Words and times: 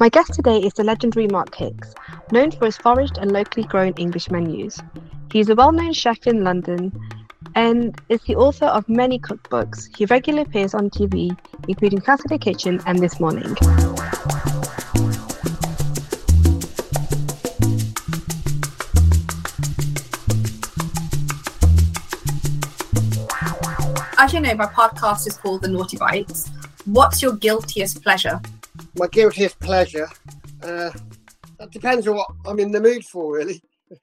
My 0.00 0.10
guest 0.10 0.34
today 0.34 0.58
is 0.58 0.74
the 0.74 0.84
legendary 0.84 1.26
Mark 1.26 1.54
Hix, 1.54 1.94
known 2.30 2.50
for 2.50 2.66
his 2.66 2.76
foraged 2.76 3.18
and 3.18 3.32
locally 3.32 3.66
grown 3.66 3.94
English 3.94 4.30
menus. 4.30 4.78
He 5.32 5.40
is 5.40 5.48
a 5.48 5.54
well 5.54 5.72
known 5.72 5.92
chef 5.92 6.26
in 6.26 6.44
London 6.44 6.92
and 7.54 8.00
is 8.08 8.20
the 8.22 8.36
author 8.36 8.66
of 8.66 8.88
many 8.88 9.18
cookbooks. 9.18 9.88
He 9.96 10.04
regularly 10.04 10.46
appears 10.46 10.74
on 10.74 10.90
TV, 10.90 11.36
including 11.68 12.02
Saturday 12.02 12.38
Kitchen 12.38 12.80
and 12.86 12.98
This 12.98 13.18
Morning. 13.18 13.56
You 24.34 24.40
know, 24.40 24.54
my 24.56 24.66
podcast 24.66 25.28
is 25.28 25.36
called 25.36 25.62
The 25.62 25.68
Naughty 25.68 25.96
Bites. 25.96 26.50
What's 26.86 27.22
your 27.22 27.34
guiltiest 27.36 28.02
pleasure? 28.02 28.40
My 28.98 29.06
guiltiest 29.06 29.60
pleasure. 29.60 30.08
Uh, 30.60 30.90
that 31.60 31.70
depends 31.70 32.08
on 32.08 32.16
what 32.16 32.26
I'm 32.44 32.58
in 32.58 32.72
the 32.72 32.80
mood 32.80 33.04
for, 33.04 33.32
really. 33.36 33.62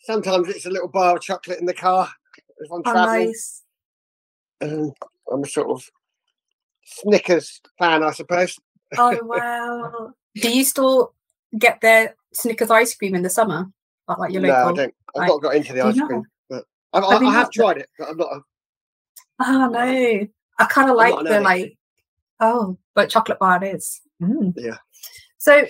Sometimes 0.00 0.50
it's 0.50 0.66
a 0.66 0.70
little 0.70 0.88
bar 0.88 1.16
of 1.16 1.22
chocolate 1.22 1.60
in 1.60 1.64
the 1.64 1.72
car 1.72 2.10
if 2.58 2.70
I'm 2.70 2.82
Oh, 2.84 2.92
traveling. 2.92 3.26
nice. 3.28 3.62
Um, 4.60 4.92
I'm 5.32 5.42
a 5.42 5.46
sort 5.48 5.70
of 5.70 5.88
Snickers 6.84 7.62
fan, 7.78 8.02
I 8.02 8.10
suppose. 8.10 8.58
Oh, 8.98 9.18
wow. 9.22 10.12
Do 10.34 10.54
you 10.54 10.64
still 10.64 11.14
get 11.58 11.80
their 11.80 12.16
Snickers 12.34 12.70
ice 12.70 12.94
cream 12.94 13.14
in 13.14 13.22
the 13.22 13.30
summer? 13.30 13.64
Like, 14.06 14.18
like 14.18 14.32
your 14.32 14.42
no, 14.42 14.48
local? 14.48 14.68
I 14.68 14.72
don't. 14.74 14.94
I've 15.16 15.20
Right. 15.22 15.26
not 15.28 15.40
got 15.40 15.54
into 15.56 15.72
the 15.72 15.80
ice 15.86 15.98
cream, 15.98 16.24
I, 16.92 16.98
I, 16.98 17.18
I 17.18 17.32
have 17.32 17.50
tried 17.50 17.78
it, 17.78 17.88
but 17.98 18.08
I'm 18.08 18.16
not. 18.16 18.32
A, 18.32 18.40
Oh, 19.40 19.68
no. 19.68 20.26
I 20.58 20.64
kind 20.66 20.90
of 20.90 20.96
like 20.96 21.14
the, 21.24 21.40
like, 21.40 21.78
oh, 22.40 22.76
but 22.94 23.08
chocolate 23.08 23.38
bar 23.38 23.62
it 23.62 23.74
is. 23.74 24.00
Mm. 24.22 24.52
Yeah. 24.56 24.76
So, 25.38 25.64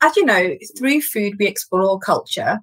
as 0.00 0.16
you 0.16 0.24
know, 0.24 0.56
through 0.78 1.00
food, 1.00 1.34
we 1.38 1.46
explore 1.46 1.98
culture 1.98 2.60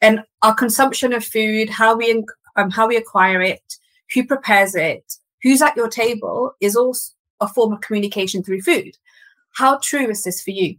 and 0.00 0.22
our 0.40 0.54
consumption 0.54 1.12
of 1.12 1.24
food, 1.24 1.68
how 1.68 1.94
we 1.96 2.24
um, 2.56 2.70
how 2.70 2.88
we 2.88 2.96
acquire 2.96 3.42
it, 3.42 3.62
who 4.14 4.26
prepares 4.26 4.74
it, 4.74 5.14
who's 5.42 5.60
at 5.60 5.76
your 5.76 5.88
table 5.88 6.52
is 6.60 6.74
also 6.74 7.12
a 7.40 7.48
form 7.48 7.72
of 7.72 7.80
communication 7.82 8.42
through 8.42 8.62
food. 8.62 8.96
How 9.54 9.78
true 9.78 10.08
is 10.08 10.22
this 10.22 10.42
for 10.42 10.50
you? 10.50 10.76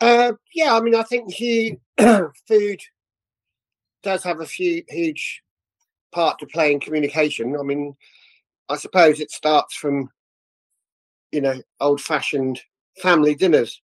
Uh, 0.00 0.32
yeah, 0.54 0.74
I 0.74 0.80
mean, 0.80 0.94
I 0.94 1.02
think 1.02 1.32
he, 1.32 1.78
food 1.98 2.80
does 4.04 4.22
have 4.22 4.40
a 4.40 4.46
few, 4.46 4.84
huge 4.88 5.42
part 6.12 6.38
to 6.38 6.46
play 6.46 6.72
in 6.72 6.78
communication. 6.78 7.56
I 7.58 7.62
mean, 7.62 7.96
I 8.68 8.76
suppose 8.76 9.18
it 9.20 9.30
starts 9.30 9.74
from, 9.74 10.08
you 11.32 11.40
know, 11.40 11.60
old-fashioned 11.80 12.60
family 13.02 13.34
dinners. 13.34 13.80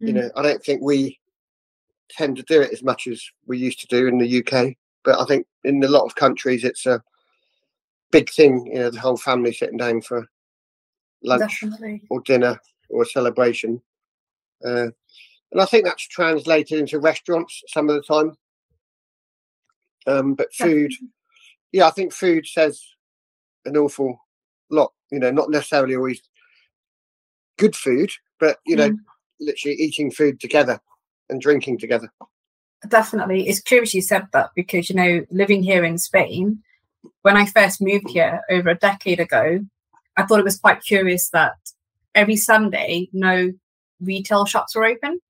You 0.00 0.12
Mm. 0.12 0.14
know, 0.16 0.30
I 0.36 0.42
don't 0.42 0.62
think 0.62 0.82
we 0.82 1.18
tend 2.10 2.36
to 2.36 2.42
do 2.42 2.60
it 2.60 2.72
as 2.72 2.82
much 2.82 3.06
as 3.06 3.22
we 3.46 3.58
used 3.58 3.80
to 3.80 3.86
do 3.86 4.06
in 4.06 4.18
the 4.18 4.26
UK, 4.42 4.76
but 5.04 5.20
I 5.20 5.24
think 5.24 5.46
in 5.64 5.82
a 5.82 5.88
lot 5.88 6.04
of 6.04 6.14
countries 6.14 6.64
it's 6.64 6.86
a 6.86 7.02
big 8.10 8.30
thing. 8.30 8.66
You 8.66 8.80
know, 8.80 8.90
the 8.90 9.00
whole 9.00 9.16
family 9.16 9.52
sitting 9.52 9.78
down 9.78 10.02
for 10.02 10.26
lunch 11.22 11.60
Definitely. 11.60 12.02
or 12.10 12.20
dinner 12.20 12.60
or 12.90 13.02
a 13.02 13.06
celebration. 13.06 13.82
Uh, 14.64 14.88
and 15.52 15.60
I 15.60 15.64
think 15.64 15.84
that's 15.84 16.06
translated 16.06 16.78
into 16.78 16.98
restaurants 17.00 17.62
some 17.68 17.88
of 17.88 17.96
the 17.96 18.02
time. 18.02 18.36
Um, 20.08 20.34
but 20.34 20.52
food, 20.54 20.92
yeah, 21.72 21.86
I 21.86 21.90
think 21.90 22.12
food 22.12 22.46
says 22.46 22.82
an 23.64 23.76
awful 23.76 24.18
lot. 24.70 24.92
You 25.10 25.18
know, 25.18 25.30
not 25.30 25.50
necessarily 25.50 25.94
always 25.96 26.20
good 27.58 27.76
food, 27.76 28.10
but 28.40 28.58
you 28.66 28.76
know, 28.76 28.90
Mm. 28.90 28.98
literally 29.40 29.76
eating 29.76 30.10
food 30.10 30.40
together 30.40 30.80
and 31.28 31.40
drinking 31.40 31.78
together. 31.78 32.10
Definitely. 32.88 33.48
It's 33.48 33.60
curious 33.60 33.94
you 33.94 34.02
said 34.02 34.28
that 34.32 34.50
because, 34.54 34.88
you 34.88 34.96
know, 34.96 35.26
living 35.30 35.62
here 35.62 35.84
in 35.84 35.98
Spain, 35.98 36.62
when 37.22 37.36
I 37.36 37.46
first 37.46 37.80
moved 37.80 38.08
here 38.10 38.40
over 38.50 38.70
a 38.70 38.78
decade 38.78 39.20
ago, 39.20 39.60
I 40.16 40.24
thought 40.24 40.38
it 40.40 40.44
was 40.44 40.58
quite 40.58 40.82
curious 40.82 41.30
that 41.30 41.56
every 42.14 42.36
Sunday, 42.36 43.08
no 43.12 43.52
retail 44.00 44.44
shops 44.46 44.74
were 44.74 44.84
open, 44.84 45.20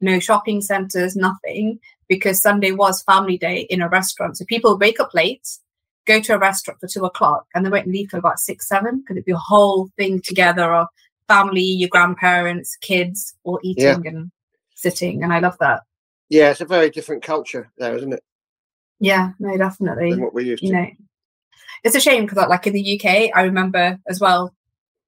no 0.00 0.18
shopping 0.18 0.60
centres, 0.60 1.14
nothing, 1.16 1.78
because 2.08 2.40
Sunday 2.40 2.72
was 2.72 3.02
family 3.02 3.38
day 3.38 3.66
in 3.70 3.82
a 3.82 3.88
restaurant. 3.88 4.36
So 4.36 4.44
people 4.46 4.78
wake 4.78 5.00
up 5.00 5.14
late, 5.14 5.46
go 6.06 6.20
to 6.20 6.34
a 6.34 6.38
restaurant 6.38 6.80
for 6.80 6.86
two 6.88 7.04
o'clock, 7.04 7.46
and 7.54 7.64
they 7.64 7.70
won't 7.70 7.86
leave 7.88 8.10
till 8.10 8.18
about 8.18 8.38
six, 8.38 8.68
seven, 8.68 9.00
because 9.00 9.16
it'd 9.16 9.24
be 9.24 9.32
a 9.32 9.36
whole 9.36 9.88
thing 9.96 10.20
together 10.20 10.74
of 10.74 10.88
family, 11.28 11.62
your 11.62 11.88
grandparents, 11.88 12.76
kids, 12.76 13.34
all 13.44 13.58
eating 13.62 13.84
Yeah. 14.04 14.10
and 14.10 14.30
sitting. 14.74 15.22
And 15.22 15.32
I 15.32 15.38
love 15.38 15.56
that. 15.58 15.82
Yeah, 16.28 16.50
it's 16.50 16.60
a 16.60 16.66
very 16.66 16.90
different 16.90 17.22
culture 17.22 17.70
there, 17.78 17.96
isn't 17.96 18.12
it, 18.12 18.22
Yeah, 19.00 19.30
no, 19.38 19.56
definitely. 19.56 20.10
than 20.10 20.22
what 20.22 20.34
we 20.34 20.44
used 20.44 20.60
to. 20.62 20.66
You 20.66 20.72
know, 20.74 20.86
it's 21.82 21.94
a 21.96 22.00
shame 22.00 22.26
because, 22.26 22.48
like 22.48 22.66
in 22.66 22.72
the 22.72 22.98
UK, 23.00 23.30
I 23.34 23.42
remember 23.42 23.98
as 24.08 24.20
well 24.20 24.54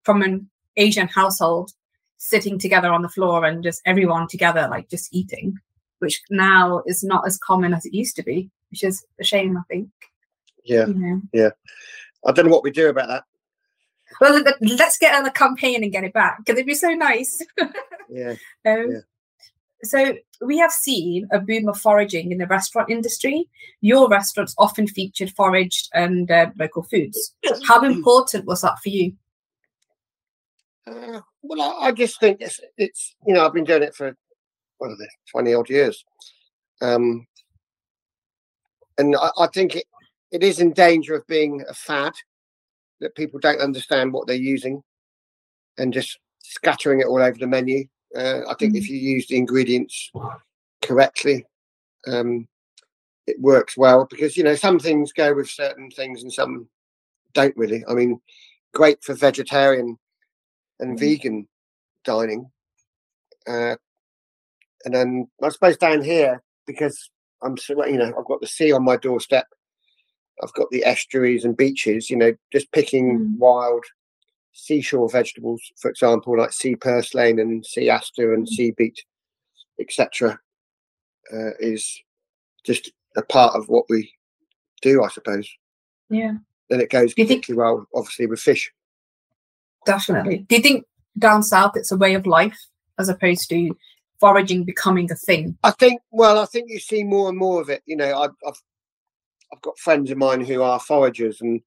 from 0.04 0.22
an 0.22 0.48
Asian 0.76 1.08
household 1.08 1.72
sitting 2.18 2.58
together 2.58 2.92
on 2.92 3.02
the 3.02 3.08
floor 3.08 3.44
and 3.44 3.62
just 3.62 3.82
everyone 3.84 4.28
together, 4.28 4.68
like 4.70 4.88
just 4.88 5.08
eating, 5.12 5.58
which 5.98 6.20
now 6.30 6.82
is 6.86 7.02
not 7.04 7.26
as 7.26 7.38
common 7.38 7.72
as 7.74 7.84
it 7.86 7.94
used 7.94 8.16
to 8.16 8.22
be, 8.22 8.50
which 8.70 8.82
is 8.84 9.04
a 9.20 9.24
shame, 9.24 9.56
I 9.56 9.62
think. 9.68 9.88
yeah, 10.64 10.86
You 10.86 10.94
know. 11.34 11.50
I 12.26 12.32
don't 12.32 12.46
know 12.46 12.52
what 12.52 12.64
we 12.64 12.70
do 12.70 12.88
about 12.88 13.08
that. 13.08 13.24
Well, 14.20 14.40
let- 14.42 14.60
let's 14.60 14.98
get 14.98 15.14
on 15.14 15.26
a 15.26 15.30
campaign 15.30 15.82
and 15.82 15.92
get 15.92 16.04
it 16.04 16.12
back 16.12 16.38
because 16.38 16.54
it'd 16.58 16.66
be 16.66 16.74
so 16.74 16.90
nice. 16.90 17.42
Yeah, 18.08 18.34
Um, 18.64 18.90
Yeah. 18.90 19.00
So 19.82 20.14
we 20.40 20.56
have 20.58 20.72
seen 20.72 21.28
a 21.32 21.38
boom 21.38 21.68
of 21.68 21.78
foraging 21.78 22.32
in 22.32 22.38
the 22.38 22.46
restaurant 22.46 22.90
industry. 22.90 23.48
Your 23.82 24.08
restaurants 24.08 24.54
often 24.58 24.86
featured 24.86 25.30
foraged 25.32 25.90
and 25.92 26.30
uh, 26.30 26.50
local 26.58 26.82
foods. 26.82 27.34
How 27.68 27.80
important 27.84 28.46
was 28.46 28.62
that 28.62 28.78
for 28.82 28.88
you? 28.88 29.12
Uh, 30.86 31.20
well, 31.42 31.60
I, 31.80 31.88
I 31.88 31.92
just 31.92 32.18
think 32.18 32.38
it's, 32.40 32.58
it's, 32.78 33.14
you 33.26 33.34
know, 33.34 33.44
I've 33.44 33.52
been 33.52 33.64
doing 33.64 33.82
it 33.82 33.94
for, 33.94 34.16
what 34.78 34.91
are 34.91 34.97
they, 34.97 35.09
20 35.31 35.54
odd 35.54 35.70
years. 35.70 36.04
Um, 36.82 37.26
and 38.98 39.16
I, 39.16 39.31
I 39.38 39.47
think 39.48 39.76
it, 39.76 39.84
it 40.32 40.42
is 40.42 40.60
in 40.60 40.72
danger 40.72 41.14
of 41.14 41.26
being 41.26 41.64
a 41.69 41.75
fad 41.75 42.12
that 43.00 43.14
people 43.14 43.38
don't 43.41 43.60
understand 43.60 44.12
what 44.12 44.26
they're 44.26 44.37
using 44.37 44.82
and 45.78 45.92
just 45.92 46.19
scattering 46.42 47.00
it 47.00 47.06
all 47.06 47.22
over 47.22 47.38
the 47.38 47.47
menu. 47.47 47.84
Uh, 48.14 48.41
I 48.48 48.54
think 48.54 48.75
if 48.75 48.88
you 48.88 48.97
use 48.97 49.26
the 49.26 49.37
ingredients 49.37 50.10
correctly, 50.82 51.44
um, 52.06 52.48
it 53.26 53.38
works 53.41 53.76
well 53.76 54.06
because, 54.08 54.37
you 54.37 54.44
know, 54.44 54.54
some 54.54 54.78
things 54.78 55.12
go 55.12 55.34
with 55.34 55.50
certain 55.50 55.91
things 55.91 56.22
and 56.22 56.32
some 56.32 56.69
don't 57.34 57.56
really. 57.56 57.84
I 57.88 57.94
mean, 57.94 58.20
great 58.72 59.03
for 59.03 59.14
vegetarian 59.14 59.98
and 60.81 60.97
Mm. 60.97 61.00
vegan 61.00 61.48
dining. 62.04 62.50
Uh, 63.47 63.76
and 64.86 64.94
then 64.94 65.28
I 65.42 65.48
suppose 65.50 65.76
down 65.76 66.02
here, 66.02 66.42
because 66.66 67.10
I'm, 67.42 67.56
you 67.69 67.98
know, 67.98 68.14
I've 68.19 68.24
got 68.24 68.41
the 68.41 68.47
sea 68.47 68.72
on 68.72 68.84
my 68.84 68.97
doorstep. 68.97 69.47
I've 70.42 70.52
got 70.54 70.70
the 70.70 70.84
estuaries 70.84 71.44
and 71.44 71.56
beaches, 71.56 72.08
you 72.08 72.16
know, 72.16 72.32
just 72.52 72.70
picking 72.72 73.19
Mm. 73.19 73.38
wild 73.38 73.84
seashore 74.52 75.08
vegetables, 75.10 75.60
for 75.80 75.91
example, 75.91 76.38
like 76.38 76.52
sea 76.52 76.76
purslane 76.76 77.38
and 77.38 77.66
sea 77.66 77.91
aster 77.91 78.32
and 78.32 78.44
Mm. 78.44 78.48
sea 78.48 78.70
beet, 78.76 79.04
etc., 79.80 80.38
uh, 81.32 81.50
is 81.58 82.00
just 82.64 82.93
a 83.16 83.22
part 83.22 83.55
of 83.56 83.69
what 83.69 83.84
we 83.90 84.12
do, 84.82 85.02
I 85.02 85.08
suppose. 85.08 85.49
Yeah, 86.11 86.34
Then 86.70 86.81
it 86.81 86.90
goes 86.90 87.12
you 87.16 87.26
think- 87.26 87.43
particularly 87.43 87.58
well, 87.78 87.87
obviously, 87.94 88.26
with 88.26 88.40
fish. 88.40 88.72
definitely. 89.84 90.38
Do 90.49 90.56
you 90.56 90.62
think 90.62 90.84
down 91.19 91.43
south 91.43 91.76
it's 91.76 91.93
a 91.93 91.96
way 91.96 92.14
of 92.14 92.26
life 92.26 92.58
as 92.99 93.08
opposed 93.08 93.49
to 93.50 93.76
foraging 94.20 94.64
becoming 94.64 95.10
a 95.10 95.14
thing? 95.14 95.56
I 95.64 95.70
think. 95.72 96.00
Well, 96.10 96.38
I 96.38 96.46
think 96.46 96.70
you 96.70 96.78
see 96.78 97.04
more 97.04 97.28
and 97.28 97.38
more 97.38 97.60
of 97.60 97.70
it. 97.70 97.82
You 97.86 97.96
know, 97.96 98.18
I've 98.18 98.34
I've, 98.46 98.60
I've 99.52 99.62
got 99.62 99.78
friends 99.78 100.10
of 100.10 100.18
mine 100.18 100.44
who 100.44 100.62
are 100.62 100.80
foragers, 100.80 101.40
and 101.40 101.60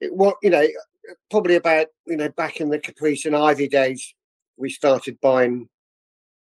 it 0.00 0.14
what 0.14 0.36
you 0.42 0.50
know, 0.50 0.66
probably 1.30 1.56
about 1.56 1.88
you 2.06 2.16
know 2.16 2.28
back 2.30 2.60
in 2.60 2.70
the 2.70 2.78
Caprice 2.78 3.24
and 3.24 3.36
Ivy 3.36 3.68
days, 3.68 4.14
we 4.56 4.70
started 4.70 5.20
buying 5.20 5.68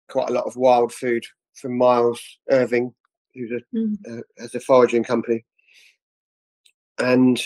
quite 0.10 0.30
a 0.30 0.34
lot 0.34 0.46
of 0.46 0.56
wild 0.56 0.94
food 0.94 1.26
from 1.54 1.78
Miles 1.78 2.22
Irving, 2.50 2.94
who's 3.34 3.52
a 3.52 3.78
Mm. 3.78 3.98
uh, 4.20 4.22
has 4.38 4.56
a 4.56 4.60
foraging 4.60 5.04
company, 5.04 5.46
and 7.00 7.42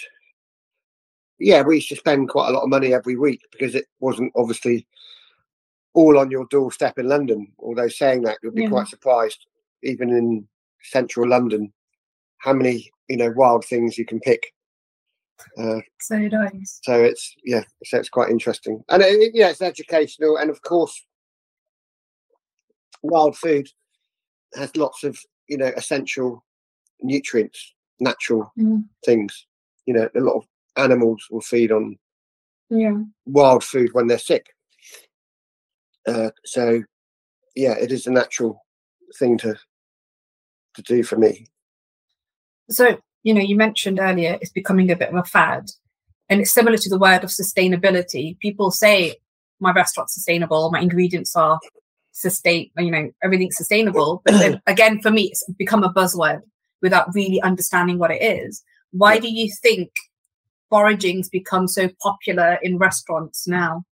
yeah, 1.39 1.61
we 1.61 1.75
used 1.75 1.89
to 1.89 1.95
spend 1.95 2.29
quite 2.29 2.49
a 2.49 2.51
lot 2.51 2.63
of 2.63 2.69
money 2.69 2.93
every 2.93 3.15
week 3.15 3.41
because 3.51 3.73
it 3.75 3.85
wasn't 3.99 4.31
obviously 4.35 4.85
all 5.93 6.17
on 6.17 6.31
your 6.31 6.45
doorstep 6.49 6.99
in 6.99 7.07
London. 7.07 7.51
Although 7.59 7.87
saying 7.87 8.23
that, 8.23 8.37
you'll 8.41 8.53
be 8.53 8.63
Yeah. 8.63 8.69
quite 8.69 8.87
surprised 8.87 9.45
even 9.83 10.09
in 10.09 10.47
central 10.81 11.27
London, 11.27 11.73
how 12.39 12.53
many 12.53 12.89
you 13.07 13.17
know 13.17 13.31
wild 13.35 13.65
things 13.65 13.97
you 13.97 14.05
can 14.05 14.19
pick. 14.19 14.53
Uh, 15.57 15.79
so 16.01 16.17
nice. 16.17 16.79
So 16.83 17.01
it's 17.01 17.35
yeah, 17.43 17.63
so 17.85 17.97
it's 17.97 18.09
quite 18.09 18.29
interesting, 18.29 18.83
and 18.89 19.01
it, 19.01 19.13
it, 19.19 19.31
yeah, 19.35 19.49
it's 19.49 19.61
educational, 19.61 20.37
and 20.37 20.49
of 20.49 20.61
course, 20.61 21.05
wild 23.01 23.37
food 23.37 23.67
has 24.55 24.75
lots 24.75 25.03
of 25.03 25.17
you 25.47 25.57
know 25.57 25.71
essential 25.77 26.43
nutrients, 27.01 27.73
natural 27.99 28.51
mm. 28.57 28.83
things. 29.05 29.45
You 29.85 29.93
know, 29.93 30.09
a 30.15 30.19
lot 30.19 30.35
of 30.35 30.43
animals 30.75 31.25
will 31.31 31.41
feed 31.41 31.71
on 31.71 31.97
yeah 32.69 32.95
wild 33.25 33.63
food 33.63 33.89
when 33.93 34.07
they're 34.07 34.19
sick. 34.19 34.47
Uh, 36.09 36.31
so 36.45 36.83
yeah, 37.55 37.73
it 37.73 37.91
is 37.91 38.07
a 38.07 38.11
natural 38.11 38.65
thing 39.17 39.37
to 39.39 39.55
to 40.75 40.81
do 40.81 41.03
for 41.03 41.17
me. 41.17 41.47
So 42.69 42.97
you 43.23 43.33
know, 43.33 43.41
you 43.41 43.55
mentioned 43.55 43.99
earlier 43.99 44.37
it's 44.41 44.51
becoming 44.51 44.91
a 44.91 44.95
bit 44.95 45.09
of 45.09 45.15
a 45.15 45.23
fad, 45.23 45.71
and 46.29 46.41
it's 46.41 46.51
similar 46.51 46.77
to 46.77 46.89
the 46.89 46.99
word 46.99 47.23
of 47.23 47.29
sustainability. 47.29 48.39
People 48.39 48.71
say 48.71 49.15
my 49.59 49.71
restaurant's 49.71 50.13
sustainable, 50.13 50.71
my 50.71 50.79
ingredients 50.79 51.35
are 51.35 51.59
sustain, 52.11 52.69
you 52.77 52.91
know, 52.91 53.09
everything's 53.23 53.57
sustainable. 53.57 54.21
But 54.25 54.39
then 54.39 54.61
again, 54.67 55.01
for 55.01 55.11
me, 55.11 55.23
it's 55.23 55.43
become 55.57 55.83
a 55.83 55.93
buzzword 55.93 56.41
without 56.81 57.13
really 57.13 57.41
understanding 57.41 57.97
what 57.97 58.11
it 58.11 58.21
is. 58.21 58.63
Why 58.91 59.19
do 59.19 59.29
you 59.29 59.51
think 59.61 59.91
foraging's 60.69 61.29
become 61.29 61.67
so 61.67 61.89
popular 62.01 62.57
in 62.61 62.77
restaurants 62.77 63.47
now? 63.47 63.83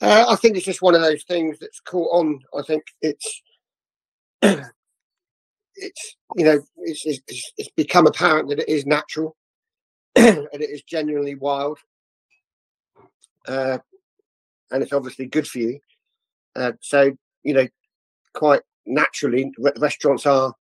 Uh, 0.00 0.26
I 0.28 0.36
think 0.36 0.56
it's 0.56 0.66
just 0.66 0.82
one 0.82 0.94
of 0.94 1.00
those 1.00 1.24
things 1.24 1.58
that's 1.58 1.80
caught 1.80 2.10
on. 2.12 2.40
I 2.56 2.62
think 2.62 2.84
it's 3.02 3.42
it's 4.42 6.16
you 6.36 6.44
know 6.44 6.60
it's, 6.78 7.04
it's, 7.04 7.52
it's 7.56 7.70
become 7.70 8.06
apparent 8.06 8.48
that 8.48 8.60
it 8.60 8.68
is 8.68 8.86
natural 8.86 9.36
and 10.16 10.48
it 10.52 10.70
is 10.70 10.82
genuinely 10.82 11.34
wild, 11.34 11.78
uh, 13.48 13.78
and 14.70 14.82
it's 14.82 14.92
obviously 14.92 15.26
good 15.26 15.48
for 15.48 15.58
you. 15.58 15.80
Uh, 16.54 16.72
so 16.80 17.12
you 17.42 17.54
know, 17.54 17.66
quite 18.34 18.62
naturally, 18.86 19.52
re- 19.58 19.72
restaurants 19.78 20.26
are 20.26 20.54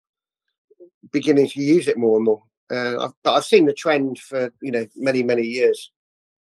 beginning 1.11 1.47
to 1.47 1.61
use 1.61 1.87
it 1.87 1.97
more 1.97 2.17
and 2.17 2.25
more. 2.25 2.41
Uh, 2.71 3.05
I've, 3.05 3.13
but 3.23 3.33
I've 3.33 3.45
seen 3.45 3.65
the 3.65 3.73
trend 3.73 4.17
for 4.17 4.51
you 4.63 4.71
know 4.71 4.87
many 4.95 5.21
many 5.21 5.43
years 5.43 5.91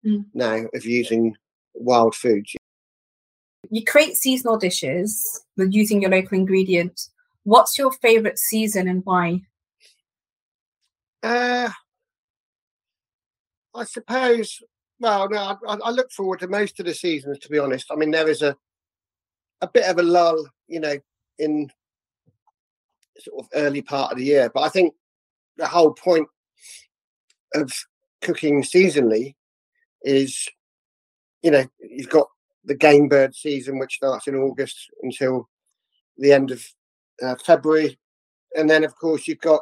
mm. 0.03 0.25
now 0.33 0.65
of 0.73 0.83
using 0.83 1.35
wild 1.75 2.15
foods. 2.15 2.55
You 3.69 3.83
create 3.83 4.15
seasonal 4.15 4.57
dishes 4.57 5.43
using 5.57 6.01
your 6.01 6.11
local 6.11 6.37
ingredients. 6.37 7.11
What's 7.43 7.77
your 7.77 7.91
favorite 7.91 8.39
season 8.39 8.87
and 8.87 9.03
why? 9.05 9.41
Uh, 11.23 11.69
I 13.73 13.83
suppose. 13.83 14.61
Well, 14.99 15.29
no, 15.29 15.57
I, 15.67 15.77
I 15.83 15.91
look 15.91 16.11
forward 16.11 16.39
to 16.39 16.47
most 16.47 16.79
of 16.79 16.85
the 16.85 16.93
seasons. 16.93 17.39
To 17.39 17.49
be 17.49 17.59
honest, 17.59 17.87
I 17.91 17.95
mean 17.95 18.11
there 18.11 18.29
is 18.29 18.41
a 18.41 18.55
a 19.61 19.67
bit 19.67 19.85
of 19.85 19.97
a 19.97 20.03
lull, 20.03 20.47
you 20.67 20.79
know, 20.79 20.97
in 21.39 21.69
sort 23.19 23.43
of 23.43 23.49
early 23.53 23.81
part 23.81 24.11
of 24.11 24.17
the 24.17 24.25
year. 24.25 24.49
But 24.53 24.61
I 24.61 24.69
think 24.69 24.93
the 25.57 25.67
whole 25.67 25.93
point 25.93 26.27
of 27.55 27.71
cooking 28.21 28.61
seasonally 28.63 29.35
is, 30.03 30.47
you 31.41 31.51
know, 31.51 31.65
you've 31.79 32.09
got 32.09 32.27
the 32.67 32.75
game 32.75 33.07
bird 33.07 33.33
season, 33.35 33.79
which 33.79 33.95
starts 33.95 34.27
in 34.27 34.35
August 34.35 34.77
until 35.01 35.49
the 36.17 36.31
end 36.31 36.51
of 36.51 36.63
uh, 37.23 37.35
February. 37.43 37.97
And 38.55 38.69
then, 38.69 38.83
of 38.83 38.95
course, 38.95 39.27
you've 39.27 39.39
got, 39.39 39.61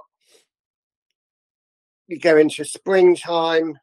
you 2.08 2.20
go 2.20 2.38
into 2.38 2.66
springtime 2.66 3.78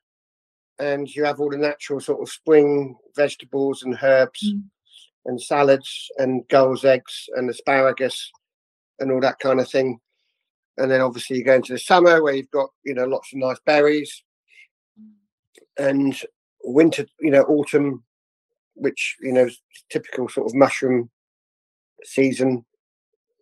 and 0.79 1.09
you 1.09 1.25
have 1.25 1.41
all 1.41 1.51
the 1.51 1.57
natural 1.57 2.01
sort 2.01 2.21
of 2.21 2.29
spring 2.29 2.97
vegetables 3.17 3.83
and 3.83 3.97
herbs 4.03 4.53
mm. 4.53 4.63
and 5.27 5.41
salads 5.41 6.11
and 6.19 6.47
gulls' 6.49 6.85
eggs 6.85 7.29
and 7.37 7.49
asparagus 7.49 8.31
and 8.99 9.11
all 9.11 9.21
that 9.21 9.39
kind 9.39 9.61
of 9.61 9.71
thing. 9.71 9.99
And 10.79 10.91
then 10.91 11.01
obviously 11.01 11.37
you 11.37 11.45
go 11.45 11.55
into 11.55 11.75
the 11.75 11.79
summer 11.79 12.23
where 12.23 12.35
you've 12.35 12.51
got, 12.51 12.71
you 12.85 12.95
know, 12.95 13.05
lots 13.05 13.33
of 13.33 13.39
nice 13.39 13.61
berries 13.67 14.23
and 15.79 16.19
winter, 16.65 17.07
you 17.21 17.31
know, 17.31 17.43
autumn, 17.43 18.03
which, 18.75 19.17
you 19.21 19.33
know, 19.33 19.49
typical 19.91 20.29
sort 20.29 20.47
of 20.47 20.55
mushroom 20.55 21.11
season. 22.05 22.65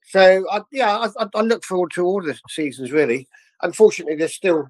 So, 0.05 0.45
I, 0.51 0.63
yeah, 0.73 1.09
I, 1.19 1.27
I 1.35 1.41
look 1.43 1.65
forward 1.65 1.93
to 1.93 2.05
all 2.05 2.23
the 2.23 2.39
seasons 2.49 2.93
really. 2.93 3.29
Unfortunately, 3.63 4.17
there's 4.17 4.35
still 4.35 4.69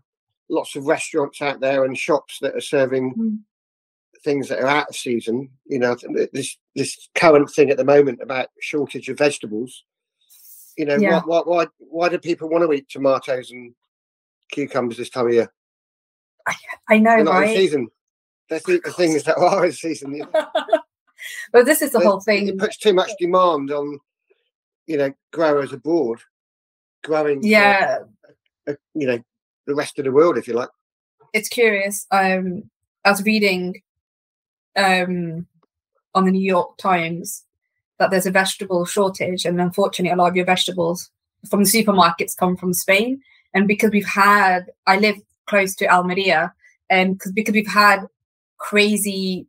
lots 0.49 0.77
of 0.77 0.87
restaurants 0.87 1.41
out 1.41 1.61
there 1.61 1.85
and 1.85 1.97
shops 1.97 2.39
that 2.41 2.55
are 2.55 2.61
serving 2.61 3.15
mm. 3.15 3.39
things 4.23 4.49
that 4.49 4.61
are 4.61 4.69
out 4.69 4.89
of 4.89 4.97
season. 4.97 5.49
You 5.67 5.79
know, 5.79 5.97
this 6.33 6.57
this 6.75 7.09
current 7.15 7.51
thing 7.51 7.71
at 7.71 7.77
the 7.77 7.85
moment 7.85 8.21
about 8.21 8.49
shortage 8.61 9.09
of 9.09 9.19
vegetables 9.19 9.85
you 10.81 10.87
know, 10.87 10.97
yeah. 10.97 11.21
why, 11.27 11.43
why, 11.45 11.67
why 11.77 12.09
do 12.09 12.19
people 12.19 12.49
want 12.49 12.65
to 12.65 12.73
eat 12.73 12.89
tomatoes 12.89 13.51
and 13.51 13.75
cucumbers 14.51 14.97
this 14.97 15.11
time 15.11 15.27
of 15.27 15.35
year? 15.35 15.53
I, 16.47 16.55
I 16.89 16.99
know, 16.99 17.17
They're 17.17 17.25
not 17.25 17.33
right? 17.33 17.51
in 17.51 17.57
season. 17.57 17.89
Eat 18.53 18.83
the 18.85 18.93
things 18.93 19.25
that 19.25 19.39
are 19.39 19.67
in 19.67 19.73
season. 19.73 20.27
but 21.53 21.67
this 21.67 21.83
is 21.83 21.93
the 21.93 22.01
whole 22.01 22.21
thing. 22.21 22.49
It 22.49 22.59
puts 22.59 22.77
too 22.77 22.93
much 22.93 23.11
demand 23.19 23.71
on, 23.71 23.99
you 24.87 24.97
know, 24.97 25.13
growers 25.33 25.73
abroad 25.73 26.21
growing. 27.03 27.43
Yeah. 27.43 28.01
Uh, 28.69 28.75
you 28.95 29.07
know, 29.07 29.23
the 29.67 29.75
rest 29.75 29.99
of 29.99 30.05
the 30.05 30.13
world, 30.13 30.37
if 30.39 30.47
you 30.47 30.55
like. 30.55 30.69
It's 31.33 31.49
curious. 31.49 32.07
Um, 32.11 32.71
I 33.05 33.11
was 33.11 33.25
reading 33.25 33.83
um, 34.77 35.47
on 36.15 36.25
the 36.25 36.33
New 36.33 36.45
York 36.45 36.77
Times 36.77 37.45
that 37.99 38.11
there's 38.11 38.27
a 38.27 38.31
vegetable 38.31 38.85
shortage, 38.85 39.45
and 39.45 39.61
unfortunately, 39.61 40.13
a 40.13 40.17
lot 40.17 40.29
of 40.29 40.37
your 40.37 40.47
vegetables 40.47 41.11
from 41.49 41.65
the 41.65 41.71
supermarkets 41.71 42.37
come 42.37 42.57
from 42.57 42.73
Spain. 42.73 43.21
And 43.55 43.67
because 43.67 43.91
we've 43.91 44.07
had, 44.07 44.71
I 44.87 44.99
live 44.99 45.17
close 45.47 45.75
to 45.77 45.87
Almeria, 45.87 46.53
and 46.89 47.17
because 47.17 47.33
because 47.33 47.55
we've 47.55 47.67
had 47.67 48.07
crazy, 48.61 49.47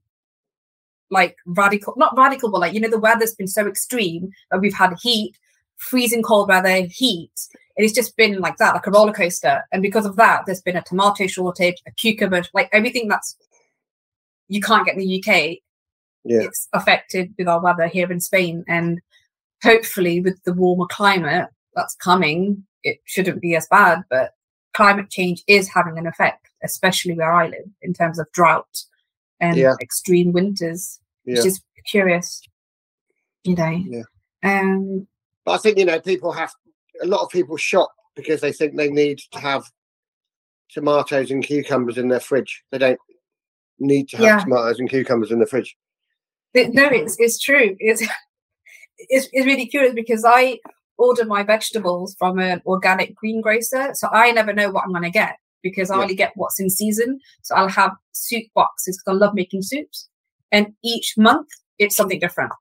like 1.10 1.38
radical, 1.46 1.94
not 1.98 2.18
radical, 2.18 2.52
but 2.52 2.62
like 2.62 2.74
you 2.74 2.80
know, 2.80 2.90
the 2.90 3.00
weather's 3.00 3.36
been 3.36 3.48
so 3.48 3.68
extreme 3.68 4.32
that 4.50 4.62
we've 4.62 4.74
had 4.74 4.96
heat, 5.02 5.38
freezing 5.78 6.24
cold 6.24 6.50
weather, 6.50 6.88
heat. 6.90 7.32
It's 7.78 7.94
just 7.94 8.18
been 8.18 8.40
like 8.40 8.58
that, 8.58 8.74
like 8.74 8.88
a 8.88 8.92
roller 8.92 9.14
coaster. 9.14 9.64
And 9.72 9.82
because 9.82 10.06
of 10.06 10.16
that, 10.18 10.44
there's 10.46 10.62
been 10.62 10.76
a 10.76 10.84
tomato 10.84 11.28
shortage, 11.28 11.82
a 11.88 11.92
cucumber, 11.92 12.44
like 12.54 12.70
everything 12.74 13.08
that's 13.08 13.36
you 14.50 14.60
can't 14.62 14.86
get 14.86 14.96
in 14.96 15.00
the 15.00 15.24
UK 15.24 15.60
yeah. 16.24 16.42
it's 16.42 16.68
affected 16.74 17.34
with 17.38 17.48
our 17.48 17.62
weather 17.62 17.88
here 17.88 18.12
in 18.12 18.20
Spain. 18.20 18.64
And 18.68 19.02
hopefully, 19.64 20.22
with 20.22 20.42
the 20.44 20.54
warmer 20.54 20.88
climate 20.90 21.50
that's 21.76 21.96
coming, 21.96 22.64
it 22.84 23.00
shouldn't 23.06 23.42
be 23.42 23.56
as 23.56 23.68
bad. 23.70 24.04
But 24.10 24.34
climate 24.74 25.10
change 25.10 25.44
is 25.48 25.70
having 25.70 25.98
an 25.98 26.08
effect, 26.08 26.48
especially 26.64 27.16
where 27.16 27.34
I 27.34 27.48
live, 27.48 27.70
in 27.82 27.94
terms 27.94 28.20
of 28.20 28.32
drought 28.32 28.84
and 29.42 29.58
yeah. 29.58 29.74
extreme 29.82 30.32
winters, 30.32 31.00
yeah. 31.26 31.36
which 31.36 31.46
is 31.46 31.62
curious, 31.86 32.42
you 33.44 33.56
know. 33.56 33.84
Yeah. 33.86 34.04
Um, 34.44 35.08
but 35.44 35.54
I 35.54 35.58
think, 35.58 35.78
you 35.78 35.86
know, 35.86 36.00
people 36.00 36.32
have 36.32 36.52
a 37.02 37.08
lot 37.08 37.24
of 37.24 37.30
people 37.30 37.58
shop 37.58 37.92
because 38.16 38.42
they 38.42 38.54
think 38.54 38.78
they 38.78 38.90
need 38.90 39.20
to 39.32 39.40
have 39.40 39.66
tomatoes 40.70 41.32
and 41.32 41.44
cucumbers 41.44 41.98
in 41.98 42.08
their 42.08 42.20
fridge. 42.20 42.64
They 42.72 42.78
don't 42.78 43.00
need 43.80 44.08
to 44.10 44.18
have 44.18 44.26
yeah. 44.26 44.40
tomatoes 44.40 44.80
and 44.80 44.90
cucumbers 44.90 45.32
in 45.32 45.40
the 45.40 45.46
fridge 45.46 45.76
no, 46.54 46.88
it's 46.88 47.16
it's 47.20 47.40
true. 47.40 47.76
It's, 47.80 48.02
it's 48.98 49.28
it's 49.32 49.46
really 49.46 49.68
curious 49.68 49.94
because 49.94 50.24
I 50.26 50.60
order 50.98 51.26
my 51.26 51.44
vegetables 51.44 52.16
from 52.18 52.40
an 52.40 52.62
organic 52.66 53.16
greengrocer, 53.16 53.92
so 53.94 54.08
I 54.12 54.32
never 54.32 54.54
know 54.54 54.70
what 54.70 54.84
I'm 54.84 54.92
going 54.92 55.04
to 55.04 55.10
get 55.10 55.36
because 55.64 55.90
I 55.90 55.96
yeah. 55.96 56.02
only 56.02 56.16
get 56.16 56.32
what's 56.36 56.60
in 56.60 56.70
season. 56.70 57.20
So 57.42 57.56
I'll 57.56 57.70
have 57.70 57.92
soup 58.12 58.46
boxes 58.56 58.98
because 58.98 59.16
I 59.16 59.20
love 59.20 59.34
making 59.34 59.62
soups, 59.64 60.08
and 60.52 60.68
each 60.84 61.16
month 61.18 61.48
it's 61.80 61.96
something 61.96 62.20
different, 62.20 62.52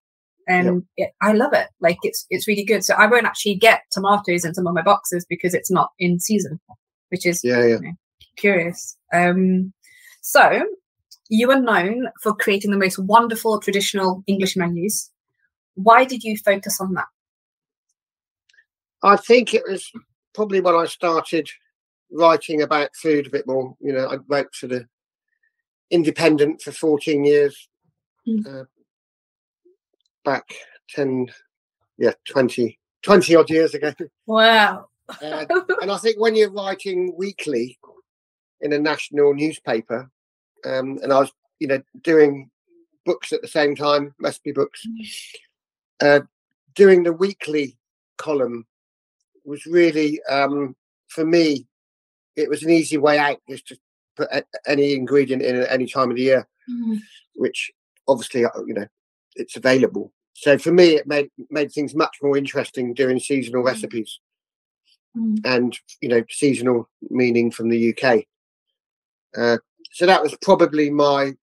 and 0.49 0.83
yeah. 0.97 1.07
it, 1.07 1.13
I 1.21 1.33
love 1.33 1.53
it. 1.53 1.69
Like 1.81 1.99
it's 2.03 2.27
it's 2.31 2.49
really 2.49 2.65
good. 2.65 2.85
So 2.85 2.95
I 2.95 3.07
won't 3.07 3.27
actually 3.27 3.57
get 3.57 3.83
tomatoes 3.93 4.45
in 4.45 4.55
some 4.55 4.67
of 4.67 4.75
my 4.75 4.83
boxes 4.83 5.27
because 5.29 5.55
it's 5.55 5.71
not 5.71 5.91
in 5.99 6.21
season, 6.21 6.61
which 7.09 7.27
is 7.27 7.43
yeah, 7.45 7.61
yeah. 7.61 7.67
You 7.67 7.81
know, 7.81 7.93
curious. 8.37 8.97
Um, 9.13 9.73
so 10.23 10.63
you 11.29 11.51
are 11.51 11.61
known 11.61 12.09
for 12.23 12.35
creating 12.35 12.73
the 12.73 12.79
most 12.79 12.99
wonderful 12.99 13.61
traditional 13.61 14.23
English 14.27 14.57
menus. 14.57 15.11
Why 15.75 16.05
did 16.05 16.25
you 16.25 16.37
focus 16.37 16.81
on 16.81 16.95
that? 16.95 17.07
I 19.03 19.17
think 19.17 19.55
it 19.55 19.63
was 19.67 19.91
probably 20.35 20.61
when 20.61 20.75
I 20.75 20.87
started 20.87 21.49
writing 22.13 22.63
about 22.63 22.95
food 22.95 23.27
a 23.27 23.31
bit 23.31 23.47
more. 23.47 23.77
You 23.81 23.93
know, 23.93 24.09
I 24.09 24.17
wrote 24.29 24.55
for 24.55 24.67
the 24.67 24.87
Independent 25.91 26.63
for 26.63 26.71
14 26.71 27.25
years, 27.25 27.69
mm. 28.27 28.47
uh, 28.47 28.65
back 30.25 30.45
10, 30.91 31.27
yeah, 31.99 32.13
20, 32.29 32.79
20 33.03 33.35
odd 33.35 33.51
years 33.51 33.75
ago. 33.75 33.93
Wow. 34.27 34.87
Uh, 35.21 35.45
and 35.83 35.91
I 35.91 35.97
think 35.99 36.21
when 36.21 36.37
you're 36.37 36.53
writing 36.53 37.13
weekly 37.17 37.77
in 38.61 38.73
a 38.73 38.79
national 38.79 39.35
newspaper, 39.35 40.09
um, 40.65 41.01
and 41.03 41.13
I 41.13 41.19
was, 41.19 41.33
you 41.59 41.67
know, 41.67 41.83
doing 42.03 42.51
books 43.05 43.33
at 43.33 43.43
the 43.43 43.49
same 43.49 43.75
time, 43.75 44.15
recipe 44.21 44.53
books, 44.53 44.87
uh, 46.01 46.21
doing 46.77 47.03
the 47.03 47.13
weekly 47.13 47.77
column 48.17 48.65
was 49.45 49.67
really, 49.67 50.23
um, 50.31 50.77
for 51.09 51.25
me, 51.25 51.67
it 52.37 52.49
was 52.49 52.63
an 52.63 52.71
easy 52.71 52.97
way 52.97 53.19
out 53.19 53.39
just 53.49 53.67
to 53.69 53.79
put 54.17 54.29
a- 54.33 54.45
any 54.67 54.95
ingredient 54.95 55.43
in 55.43 55.57
at 55.57 55.71
any 55.71 55.87
time 55.87 56.11
of 56.11 56.17
the 56.17 56.23
year, 56.23 56.49
Mm. 56.69 56.99
which 57.35 57.71
obviously, 58.07 58.45
uh, 58.45 58.51
you 58.67 58.75
know, 58.75 58.87
it's 59.37 59.57
available. 59.57 60.13
So 60.35 60.59
for 60.59 60.73
me, 60.73 60.97
it 60.97 61.07
made 61.07 61.31
made 61.51 61.73
things 61.73 61.95
much 61.95 62.17
more 62.23 62.37
interesting 62.37 62.95
doing 62.95 63.19
seasonal 63.19 63.63
Mm. 63.63 63.67
recipes 63.67 64.21
Mm. 65.17 65.41
and 65.45 65.79
you 66.01 66.09
know 66.09 66.25
seasonal 66.31 66.89
meaning 67.11 67.51
from 67.51 67.69
the 67.69 67.79
UK. 67.79 68.27
Uh, 69.37 69.59
so 69.93 70.07
that 70.07 70.23
was 70.23 70.37
probably 70.43 70.91
my 70.91 71.35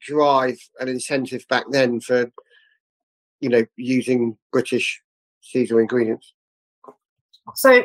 drive 0.00 0.58
and 0.78 0.88
incentive 0.88 1.46
back 1.48 1.64
then 1.70 2.00
for 2.00 2.30
you 3.40 3.48
know 3.48 3.64
using 3.76 4.38
British 4.52 5.02
seasonal 5.40 5.80
ingredients. 5.80 6.34
So, 7.56 7.84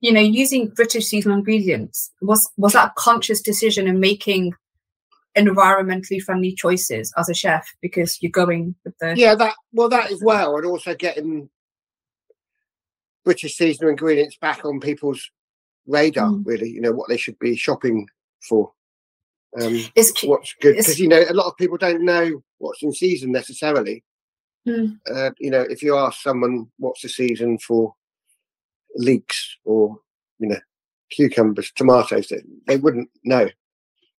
you 0.00 0.12
know, 0.12 0.20
using 0.20 0.68
British 0.68 1.06
seasonal 1.06 1.38
ingredients 1.38 2.10
was 2.20 2.50
was 2.56 2.74
that 2.74 2.88
a 2.88 2.94
conscious 2.96 3.40
decision 3.40 3.88
in 3.88 4.00
making 4.00 4.54
environmentally 5.36 6.20
friendly 6.20 6.52
choices 6.52 7.12
as 7.16 7.28
a 7.28 7.34
chef 7.34 7.66
because 7.82 8.20
you're 8.22 8.30
going 8.30 8.74
with 8.84 8.96
the 8.98 9.14
Yeah, 9.16 9.34
that 9.34 9.54
well 9.72 9.88
that 9.88 10.10
as 10.10 10.22
well, 10.22 10.56
and 10.56 10.66
also 10.66 10.94
getting 10.94 11.48
British 13.24 13.56
seasonal 13.56 13.90
ingredients 13.90 14.36
back 14.40 14.64
on 14.64 14.80
people's 14.80 15.30
radar. 15.86 16.30
Mm. 16.30 16.46
Really, 16.46 16.70
you 16.70 16.80
know 16.80 16.92
what 16.92 17.08
they 17.08 17.16
should 17.16 17.38
be 17.38 17.56
shopping 17.56 18.06
for. 18.48 18.72
Um, 19.60 19.84
It's 19.94 20.22
what's 20.22 20.54
good 20.60 20.76
because 20.76 20.98
you 20.98 21.08
know 21.08 21.24
a 21.28 21.32
lot 21.32 21.46
of 21.46 21.56
people 21.56 21.78
don't 21.78 22.04
know 22.04 22.42
what's 22.58 22.82
in 22.82 22.92
season 22.92 23.32
necessarily. 23.32 24.04
Mm. 24.68 24.98
Uh, 25.10 25.30
you 25.38 25.50
know, 25.50 25.62
if 25.62 25.82
you 25.82 25.96
ask 25.96 26.20
someone 26.20 26.66
what's 26.78 27.02
the 27.02 27.08
season 27.08 27.58
for 27.58 27.94
leeks 28.96 29.56
or 29.64 29.98
you 30.38 30.48
know 30.48 30.58
cucumbers, 31.10 31.70
tomatoes, 31.76 32.28
they, 32.28 32.42
they 32.66 32.76
wouldn't 32.76 33.08
know. 33.24 33.48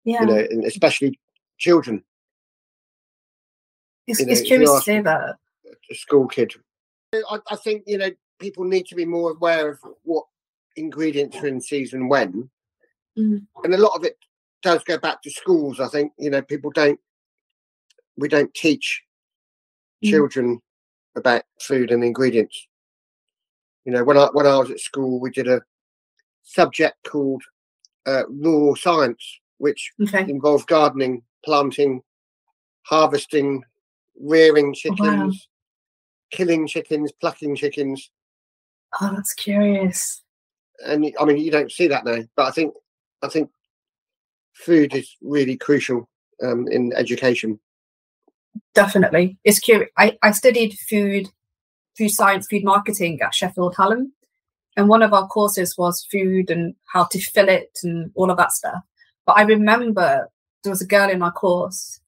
yeah, 0.06 0.22
You 0.22 0.28
know, 0.28 0.38
and 0.50 0.64
especially 0.64 1.20
children, 1.58 2.04
it's, 4.08 4.20
you 4.20 4.26
know, 4.26 4.32
it's 4.32 4.42
curious 4.42 4.72
to 4.76 4.82
say 4.82 5.02
that. 5.02 5.36
a 5.92 5.96
school 5.96 6.28
kid. 6.28 6.54
I, 7.14 7.40
I 7.50 7.56
think 7.56 7.84
you 7.88 7.98
know 7.98 8.10
people 8.40 8.64
need 8.64 8.86
to 8.88 8.96
be 8.96 9.06
more 9.06 9.32
aware 9.32 9.70
of 9.70 9.80
what 10.04 10.26
ingredients 10.76 11.38
are 11.38 11.48
in 11.48 11.62
season 11.62 12.08
when, 12.10 12.50
Mm. 13.18 13.48
and 13.64 13.74
a 13.74 13.78
lot 13.80 13.96
of 13.96 14.04
it 14.04 14.16
does 14.62 14.84
go 14.84 14.98
back 15.00 15.24
to 15.24 15.32
schools. 15.32 15.80
I 15.80 15.88
think 15.88 16.12
you 16.20 16.30
know 16.30 16.42
people 16.42 16.72
don't 16.72 17.00
we 18.18 18.28
don't 18.28 18.54
teach 18.54 19.04
Mm. 20.04 20.10
children 20.12 20.62
about 21.16 21.44
food 21.60 21.90
and 21.92 22.04
ingredients. 22.04 22.68
You 23.88 23.94
know, 23.94 24.04
when 24.04 24.18
I 24.18 24.26
when 24.34 24.46
I 24.46 24.58
was 24.58 24.70
at 24.70 24.82
school, 24.82 25.18
we 25.22 25.30
did 25.30 25.48
a 25.48 25.62
subject 26.44 26.98
called 27.08 27.42
uh, 28.06 28.24
rural 28.28 28.76
science, 28.76 29.40
which 29.60 29.94
Okay. 30.04 30.30
involved 30.30 30.68
gardening, 30.68 31.24
planting, 31.46 32.02
harvesting, 32.82 33.64
rearing 34.20 34.76
Oh, 34.90 34.90
wow. 34.90 35.30
chickens, 35.30 35.48
killing 36.32 36.68
chickens, 36.68 37.14
plucking 37.14 37.56
chickens. 37.56 38.12
Oh, 39.00 39.14
that's 39.16 39.34
curious. 39.34 40.22
And 40.86 41.10
I 41.18 41.24
mean, 41.24 41.38
you 41.38 41.50
don't 41.50 41.72
see 41.72 41.88
that 41.88 42.04
now, 42.04 42.20
but 42.36 42.46
I 42.46 42.52
think 42.52 42.74
I 43.22 43.30
think 43.30 43.50
food 44.52 44.94
is 44.96 45.16
really 45.22 45.56
crucial 45.56 46.10
um, 46.44 46.68
in 46.68 46.92
education. 46.94 47.58
Definitely. 48.74 49.38
It's 49.46 49.60
curious. 49.60 49.90
I, 49.98 50.18
I 50.22 50.32
studied 50.32 50.78
food, 50.90 51.30
food 51.98 52.10
science, 52.10 52.48
food 52.48 52.64
marketing 52.64 53.20
at 53.22 53.34
Sheffield 53.34 53.76
Hallam. 53.78 54.14
And 54.76 54.88
one 54.88 55.02
of 55.02 55.14
our 55.14 55.28
courses 55.28 55.76
was 55.78 56.08
food 56.12 56.52
and 56.52 56.76
how 56.86 57.06
to 57.06 57.20
fill 57.20 57.50
it 57.50 57.80
and 57.84 58.12
all 58.16 58.30
of 58.30 58.38
that 58.38 58.52
stuff. 58.52 58.84
But 59.26 59.38
I 59.38 59.42
remember 59.42 60.30
there 60.64 60.72
was 60.72 60.82
a 60.82 60.88
girl 60.88 61.10
in 61.10 61.22
our 61.22 61.32
course 61.32 62.00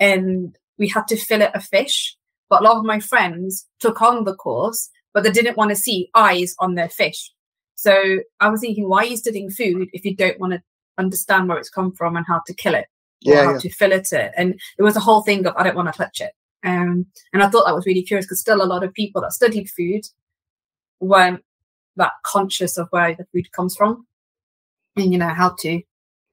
and 0.00 0.56
we 0.78 0.88
had 0.88 1.06
to 1.08 1.16
fillet 1.16 1.50
a 1.54 1.60
fish. 1.60 2.16
But 2.50 2.62
a 2.62 2.64
lot 2.64 2.78
of 2.78 2.84
my 2.84 2.98
friends 2.98 3.66
took 3.78 4.00
on 4.00 4.24
the 4.24 4.34
course, 4.34 4.90
but 5.12 5.22
they 5.22 5.30
didn't 5.30 5.56
want 5.56 5.70
to 5.70 5.76
see 5.76 6.10
eyes 6.14 6.54
on 6.58 6.74
their 6.74 6.88
fish. 6.88 7.30
So 7.74 8.18
I 8.40 8.48
was 8.48 8.60
thinking, 8.60 8.88
why 8.88 9.04
are 9.04 9.06
you 9.06 9.16
studying 9.16 9.50
food 9.50 9.88
if 9.92 10.04
you 10.04 10.16
don't 10.16 10.40
want 10.40 10.54
to 10.54 10.62
understand 10.96 11.48
where 11.48 11.58
it's 11.58 11.70
come 11.70 11.92
from 11.92 12.16
and 12.16 12.26
how 12.26 12.40
to 12.46 12.54
kill 12.54 12.74
it? 12.74 12.86
Yeah, 13.20 13.44
how 13.44 13.52
yeah. 13.52 13.58
to 13.58 13.70
fillet 13.70 14.04
it. 14.12 14.32
And 14.36 14.60
it 14.78 14.82
was 14.82 14.96
a 14.96 15.00
whole 15.00 15.22
thing 15.22 15.46
of 15.46 15.54
I 15.56 15.62
don't 15.62 15.76
want 15.76 15.92
to 15.92 15.96
touch 15.96 16.20
it. 16.20 16.32
Um, 16.64 17.06
and 17.32 17.42
I 17.42 17.48
thought 17.48 17.66
that 17.66 17.74
was 17.74 17.86
really 17.86 18.02
curious 18.02 18.26
because 18.26 18.40
still 18.40 18.62
a 18.62 18.64
lot 18.64 18.82
of 18.82 18.92
people 18.92 19.22
that 19.22 19.32
studied 19.32 19.70
food 19.70 20.02
weren't 21.00 21.44
that 21.96 22.12
conscious 22.24 22.76
of 22.78 22.88
where 22.90 23.14
the 23.14 23.26
food 23.32 23.50
comes 23.52 23.76
from 23.76 24.06
and 24.96 25.12
you 25.12 25.18
know 25.18 25.28
how 25.28 25.54
to 25.60 25.82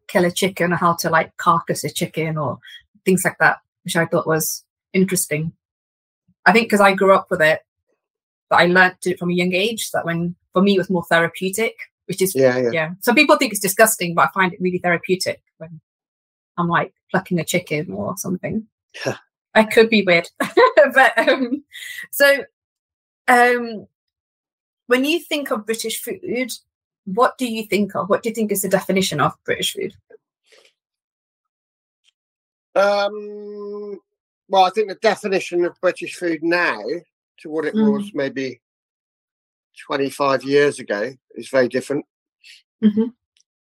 kill 0.07 0.25
a 0.25 0.31
chicken 0.31 0.73
or 0.73 0.75
how 0.75 0.93
to 0.93 1.09
like 1.09 1.35
carcass 1.37 1.83
a 1.83 1.89
chicken 1.89 2.37
or 2.37 2.59
things 3.05 3.23
like 3.25 3.37
that, 3.39 3.59
which 3.83 3.95
I 3.95 4.05
thought 4.05 4.27
was 4.27 4.63
interesting. 4.93 5.51
I 6.45 6.51
think 6.51 6.65
because 6.65 6.81
I 6.81 6.93
grew 6.93 7.13
up 7.13 7.27
with 7.29 7.41
it, 7.41 7.61
but 8.49 8.57
I 8.57 8.65
learned 8.65 8.97
it 9.05 9.19
from 9.19 9.31
a 9.31 9.33
young 9.33 9.53
age. 9.53 9.91
That 9.91 10.05
when 10.05 10.35
for 10.53 10.61
me 10.61 10.75
it 10.75 10.79
was 10.79 10.89
more 10.89 11.05
therapeutic, 11.09 11.75
which 12.07 12.21
is 12.21 12.35
yeah, 12.35 12.57
yeah. 12.57 12.71
yeah. 12.71 12.89
Some 13.01 13.15
people 13.15 13.35
think 13.37 13.51
it's 13.51 13.61
disgusting, 13.61 14.13
but 14.15 14.29
I 14.29 14.31
find 14.33 14.53
it 14.53 14.61
really 14.61 14.79
therapeutic 14.79 15.41
when 15.57 15.81
I'm 16.57 16.67
like 16.67 16.93
plucking 17.11 17.39
a 17.39 17.45
chicken 17.45 17.91
or 17.91 18.15
something. 18.17 18.67
I 19.55 19.63
could 19.63 19.89
be 19.89 20.03
weird, 20.03 20.29
but 20.93 21.17
um, 21.17 21.63
so 22.11 22.43
um, 23.27 23.87
when 24.87 25.05
you 25.05 25.19
think 25.19 25.49
of 25.49 25.65
British 25.65 26.01
food, 26.01 26.51
what 27.05 27.37
do 27.37 27.47
you 27.47 27.63
think 27.63 27.95
of? 27.95 28.09
What 28.09 28.21
do 28.21 28.29
you 28.29 28.35
think 28.35 28.51
is 28.51 28.61
the 28.61 28.69
definition 28.69 29.21
of 29.21 29.33
British 29.45 29.73
food? 29.73 29.93
Um, 32.75 33.99
well, 34.49 34.65
I 34.65 34.69
think 34.71 34.89
the 34.89 34.95
definition 34.95 35.63
of 35.65 35.79
British 35.81 36.15
food 36.15 36.43
now 36.43 36.81
to 37.39 37.49
what 37.49 37.65
it 37.65 37.73
Mm. 37.73 37.93
was 37.93 38.11
maybe 38.13 38.61
25 39.87 40.43
years 40.43 40.79
ago 40.79 41.13
is 41.35 41.49
very 41.49 41.67
different. 41.67 42.05
Mhm. 42.81 43.13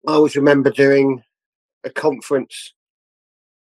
I 0.08 0.14
always 0.14 0.36
remember 0.36 0.70
doing 0.72 1.24
a 1.84 1.90
conference 1.90 2.74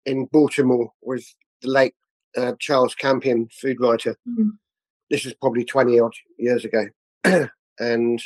in 0.06 0.26
Baltimore 0.26 0.94
with 1.02 1.26
the 1.62 1.68
late 1.70 1.96
uh, 2.38 2.54
Charles 2.60 2.96
Campion, 2.96 3.48
food 3.52 3.80
writer. 3.80 4.16
Mhm. 4.28 4.58
This 5.10 5.26
is 5.26 5.34
probably 5.34 5.66
20 5.66 6.00
odd 6.00 6.14
years 6.38 6.64
ago. 6.66 6.86
and 7.80 8.22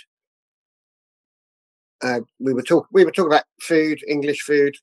uh, 2.01 2.21
we 2.39 2.53
were 2.53 2.62
talking 2.62 2.88
we 2.91 3.05
were 3.05 3.12
talking 3.12 3.31
about 3.31 3.45
food, 3.62 4.01
English 4.07 4.41
food, 4.41 4.75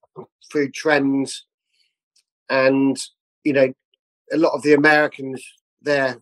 food 0.51 0.75
trends, 0.75 1.47
and 2.49 2.97
you 3.45 3.53
know, 3.53 3.73
a 4.33 4.37
lot 4.37 4.53
of 4.55 4.63
the 4.63 4.73
Americans 4.73 5.45
there 5.83 6.17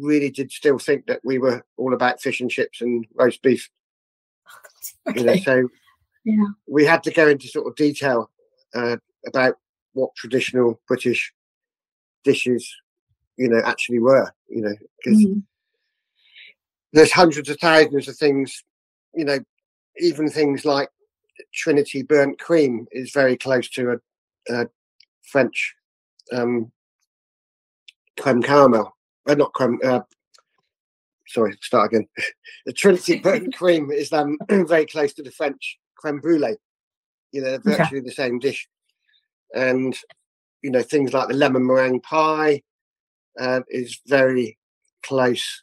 really 0.00 0.30
did 0.30 0.52
still 0.52 0.78
think 0.78 1.06
that 1.06 1.20
we 1.24 1.38
were 1.38 1.64
all 1.78 1.94
about 1.94 2.20
fish 2.20 2.40
and 2.40 2.50
chips 2.50 2.80
and 2.80 3.06
roast 3.14 3.42
beef. 3.42 3.68
You 5.14 5.24
know, 5.24 5.36
so 5.36 5.68
Yeah. 6.24 6.44
we 6.66 6.84
had 6.84 7.02
to 7.04 7.10
go 7.10 7.28
into 7.28 7.48
sort 7.48 7.66
of 7.66 7.74
detail 7.76 8.30
uh, 8.74 8.96
about 9.26 9.56
what 9.94 10.14
traditional 10.14 10.80
British 10.86 11.32
dishes, 12.24 12.68
you 13.36 13.48
know, 13.48 13.60
actually 13.64 13.98
were. 13.98 14.32
You 14.48 14.62
know, 14.62 14.74
because 15.02 15.24
Mm. 15.24 15.42
there's 16.92 17.12
hundreds 17.12 17.48
of 17.48 17.58
thousands 17.60 18.08
of 18.08 18.16
things. 18.16 18.62
You 19.14 19.24
know, 19.24 19.38
even 19.98 20.28
things 20.30 20.64
like 20.64 20.88
Trinity 21.54 22.02
burnt 22.02 22.38
cream 22.38 22.86
is 22.92 23.12
very 23.12 23.36
close 23.36 23.68
to 23.70 23.92
a, 23.92 24.54
a 24.54 24.66
French 25.22 25.74
um, 26.32 26.72
creme 28.18 28.42
caramel. 28.42 28.96
Uh, 29.26 29.34
not 29.34 29.52
creme. 29.52 29.78
Uh, 29.84 30.00
sorry, 31.26 31.56
start 31.60 31.92
again. 31.92 32.08
the 32.66 32.72
Trinity 32.72 33.18
burnt 33.18 33.54
cream 33.56 33.90
is 33.90 34.12
um, 34.12 34.38
very 34.50 34.86
close 34.86 35.12
to 35.14 35.22
the 35.22 35.30
French 35.30 35.78
creme 35.96 36.20
brulee. 36.20 36.56
You 37.32 37.42
know, 37.42 37.50
they're 37.58 37.74
Okay. 37.74 37.82
virtually 37.82 38.00
the 38.00 38.12
same 38.12 38.38
dish. 38.38 38.68
And 39.54 39.96
you 40.62 40.70
know, 40.70 40.82
things 40.82 41.12
like 41.12 41.28
the 41.28 41.34
lemon 41.34 41.66
meringue 41.66 42.00
pie 42.00 42.62
uh, 43.38 43.60
is 43.68 44.00
very 44.06 44.58
close 45.02 45.62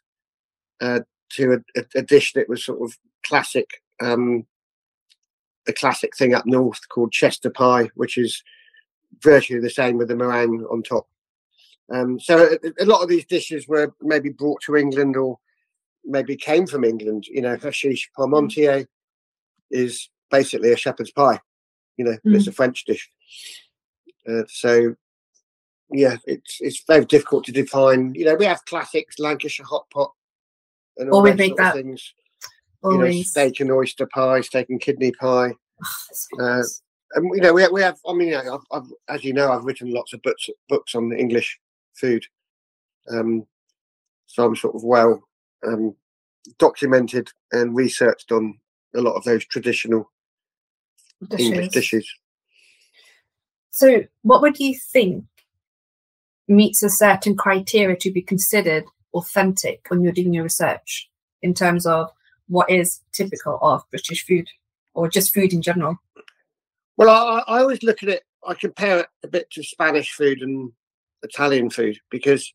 uh, 0.81 1.01
to 1.31 1.53
a, 1.53 1.79
a, 1.79 1.85
a 1.95 2.01
dish 2.01 2.33
that 2.33 2.49
was 2.49 2.65
sort 2.65 2.81
of 2.81 2.97
classic, 3.25 3.81
um, 4.01 4.45
the 5.65 5.73
classic 5.73 6.15
thing 6.15 6.33
up 6.33 6.45
north 6.45 6.87
called 6.89 7.11
Chester 7.11 7.49
pie, 7.49 7.89
which 7.95 8.17
is 8.17 8.43
virtually 9.21 9.59
the 9.59 9.69
same 9.69 9.97
with 9.97 10.07
the 10.07 10.15
meringue 10.15 10.65
on 10.71 10.83
top. 10.83 11.07
Um, 11.93 12.19
so 12.19 12.49
a, 12.63 12.83
a, 12.83 12.85
lot 12.85 13.03
of 13.03 13.09
these 13.09 13.25
dishes 13.25 13.67
were 13.67 13.93
maybe 14.01 14.29
brought 14.29 14.61
to 14.63 14.75
England 14.75 15.15
or 15.15 15.37
maybe 16.03 16.35
came 16.35 16.65
from 16.65 16.83
England. 16.83 17.27
You 17.27 17.41
know, 17.41 17.57
hachis 17.57 18.01
parmentier 18.17 18.87
is 19.69 20.09
basically 20.31 20.71
a 20.71 20.77
shepherd's 20.77 21.11
pie. 21.11 21.39
You 21.97 22.05
know, 22.05 22.17
mm. 22.25 22.35
it's 22.35 22.47
a 22.47 22.51
French 22.51 22.85
dish. 22.85 23.09
Uh, 24.27 24.43
so 24.47 24.95
yeah, 25.91 26.17
it's 26.25 26.57
it's 26.61 26.83
very 26.87 27.05
difficult 27.05 27.45
to 27.45 27.51
define. 27.51 28.13
You 28.15 28.25
know, 28.25 28.35
we 28.35 28.45
have 28.45 28.65
classics, 28.65 29.19
Lancashire 29.19 29.65
hot 29.65 29.89
pot, 29.91 30.11
and 30.97 31.09
all 31.09 31.17
Always 31.17 31.37
make 31.37 31.55
that. 31.57 31.75
things. 31.75 32.13
Always. 32.83 33.15
You 33.15 33.19
know, 33.19 33.23
steak 33.23 33.59
and 33.59 33.71
oyster 33.71 34.07
pie, 34.07 34.41
steak 34.41 34.69
and 34.69 34.81
kidney 34.81 35.11
pie. 35.11 35.53
Oh, 36.39 36.59
uh, 36.59 36.63
and 37.13 37.29
you 37.35 37.41
know, 37.41 37.53
we 37.53 37.67
we 37.67 37.81
have. 37.81 37.99
I 38.07 38.13
mean, 38.13 38.33
I've, 38.33 38.59
I've, 38.71 38.91
as 39.09 39.23
you 39.23 39.33
know, 39.33 39.51
I've 39.51 39.65
written 39.65 39.91
lots 39.91 40.13
of 40.13 40.21
books 40.21 40.49
books 40.69 40.95
on 40.95 41.13
English 41.13 41.59
food. 41.93 42.25
Um, 43.11 43.45
so 44.25 44.45
I'm 44.45 44.55
sort 44.55 44.75
of 44.75 44.83
well 44.83 45.21
um, 45.65 45.95
documented 46.57 47.29
and 47.51 47.75
researched 47.75 48.31
on 48.31 48.59
a 48.95 49.01
lot 49.01 49.15
of 49.15 49.23
those 49.23 49.45
traditional 49.45 50.11
dishes. 51.29 51.45
English 51.47 51.69
dishes. 51.69 52.15
So, 53.75 54.05
what 54.21 54.41
would 54.41 54.57
you 54.57 54.73
think 54.73 55.25
meets 56.47 56.81
a 56.81 56.89
certain 56.89 57.35
criteria 57.35 57.97
to 57.97 58.09
be 58.09 58.21
considered 58.21 58.85
authentic 59.13 59.85
when 59.89 60.01
you're 60.01 60.13
doing 60.13 60.33
your 60.33 60.43
research 60.43 61.09
in 61.41 61.53
terms 61.53 61.85
of 61.85 62.09
what 62.47 62.69
is 62.69 63.01
typical 63.11 63.59
of 63.61 63.83
British 63.91 64.25
food 64.25 64.47
or 64.93 65.09
just 65.09 65.33
food 65.33 65.51
in 65.51 65.61
general? 65.61 65.97
Well, 66.95 67.09
I, 67.09 67.43
I 67.53 67.59
always 67.59 67.83
look 67.83 68.01
at 68.01 68.07
it, 68.07 68.23
I 68.47 68.53
compare 68.53 69.01
it 69.01 69.07
a 69.25 69.27
bit 69.27 69.51
to 69.51 69.63
Spanish 69.63 70.13
food 70.13 70.41
and 70.41 70.71
Italian 71.21 71.69
food 71.69 71.99
because 72.09 72.53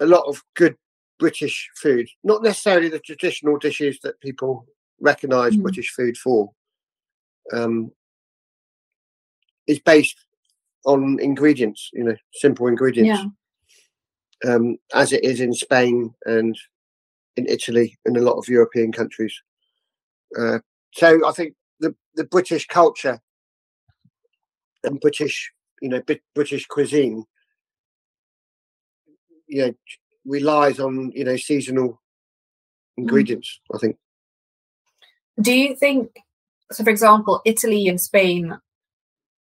a 0.00 0.06
lot 0.06 0.24
of 0.26 0.42
good 0.54 0.76
British 1.18 1.68
food, 1.76 2.08
not 2.24 2.42
necessarily 2.42 2.88
the 2.88 3.00
traditional 3.00 3.58
dishes 3.58 3.98
that 4.02 4.18
people 4.22 4.64
recognize 4.98 5.58
mm. 5.58 5.62
British 5.62 5.90
food 5.90 6.16
for, 6.16 6.52
um, 7.52 7.92
is 9.66 9.78
based 9.80 10.16
on 10.84 11.18
ingredients, 11.20 11.90
you 11.92 12.04
know, 12.04 12.16
simple 12.34 12.68
ingredients, 12.68 13.22
yeah. 14.44 14.54
um, 14.54 14.78
as 14.94 15.12
it 15.12 15.24
is 15.24 15.40
in 15.40 15.52
Spain 15.52 16.14
and 16.24 16.56
in 17.36 17.46
Italy 17.48 17.98
and 18.04 18.16
a 18.16 18.22
lot 18.22 18.38
of 18.38 18.48
European 18.48 18.92
countries. 18.92 19.34
Uh, 20.38 20.58
so 20.92 21.26
I 21.26 21.32
think 21.32 21.54
the 21.80 21.94
the 22.14 22.24
British 22.24 22.66
culture 22.66 23.20
and 24.84 25.00
British, 25.00 25.52
you 25.82 25.88
know, 25.88 26.02
British 26.34 26.66
cuisine, 26.66 27.24
you 29.46 29.66
know, 29.66 29.74
relies 30.24 30.80
on 30.80 31.12
you 31.14 31.24
know 31.24 31.36
seasonal 31.36 31.90
mm. 31.90 31.98
ingredients. 32.98 33.60
Mm. 33.70 33.76
I 33.76 33.78
think. 33.78 33.96
Do 35.38 35.52
you 35.52 35.76
think, 35.76 36.16
so 36.72 36.82
for 36.82 36.88
example, 36.88 37.42
Italy 37.44 37.88
and 37.88 38.00
Spain, 38.00 38.56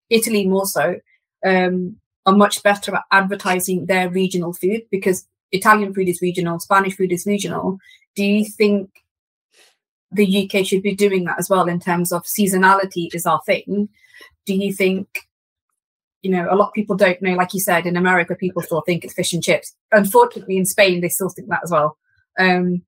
Italy 0.09 0.47
more 0.47 0.65
so, 0.65 0.99
um, 1.45 1.97
are 2.25 2.35
much 2.35 2.63
better 2.63 2.95
at 2.95 3.03
advertising 3.11 3.85
their 3.85 4.09
regional 4.09 4.53
food 4.53 4.81
because 4.91 5.27
Italian 5.51 5.93
food 5.93 6.09
is 6.09 6.21
regional, 6.21 6.59
Spanish 6.59 6.95
food 6.95 7.11
is 7.11 7.25
regional. 7.25 7.77
Do 8.15 8.23
you 8.23 8.45
think 8.45 8.89
the 10.11 10.49
UK 10.49 10.65
should 10.65 10.81
be 10.81 10.95
doing 10.95 11.25
that 11.25 11.39
as 11.39 11.49
well 11.49 11.67
in 11.67 11.79
terms 11.79 12.11
of 12.11 12.23
seasonality 12.23 13.13
is 13.13 13.25
our 13.25 13.41
thing? 13.45 13.89
Do 14.45 14.55
you 14.55 14.73
think, 14.73 15.07
you 16.21 16.31
know, 16.31 16.47
a 16.49 16.55
lot 16.55 16.69
of 16.69 16.73
people 16.73 16.95
don't 16.95 17.21
know, 17.21 17.33
like 17.33 17.53
you 17.53 17.59
said, 17.59 17.85
in 17.85 17.97
America, 17.97 18.35
people 18.35 18.61
still 18.61 18.81
think 18.81 19.03
it's 19.03 19.13
fish 19.13 19.33
and 19.33 19.43
chips. 19.43 19.75
Unfortunately, 19.91 20.57
in 20.57 20.65
Spain, 20.65 21.01
they 21.01 21.09
still 21.09 21.29
think 21.29 21.49
that 21.49 21.61
as 21.63 21.71
well. 21.71 21.97
Um, 22.39 22.83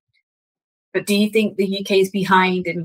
but 0.92 1.06
do 1.06 1.14
you 1.14 1.30
think 1.30 1.56
the 1.56 1.80
UK 1.80 1.92
is 1.92 2.10
behind 2.10 2.66
in 2.66 2.84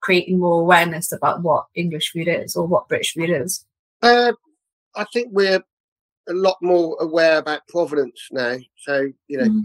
creating 0.00 0.38
more 0.38 0.60
awareness 0.60 1.12
about 1.12 1.42
what 1.42 1.66
English 1.74 2.12
food 2.12 2.28
is 2.28 2.56
or 2.56 2.66
what 2.66 2.88
British 2.88 3.14
food 3.14 3.30
is? 3.30 3.64
Uh, 4.02 4.32
I 4.96 5.04
think 5.12 5.28
we're 5.30 5.62
a 6.28 6.32
lot 6.32 6.56
more 6.62 6.96
aware 7.00 7.38
about 7.38 7.66
provenance 7.68 8.28
now. 8.30 8.56
So, 8.78 9.08
you 9.28 9.38
know, 9.38 9.48
mm. 9.48 9.62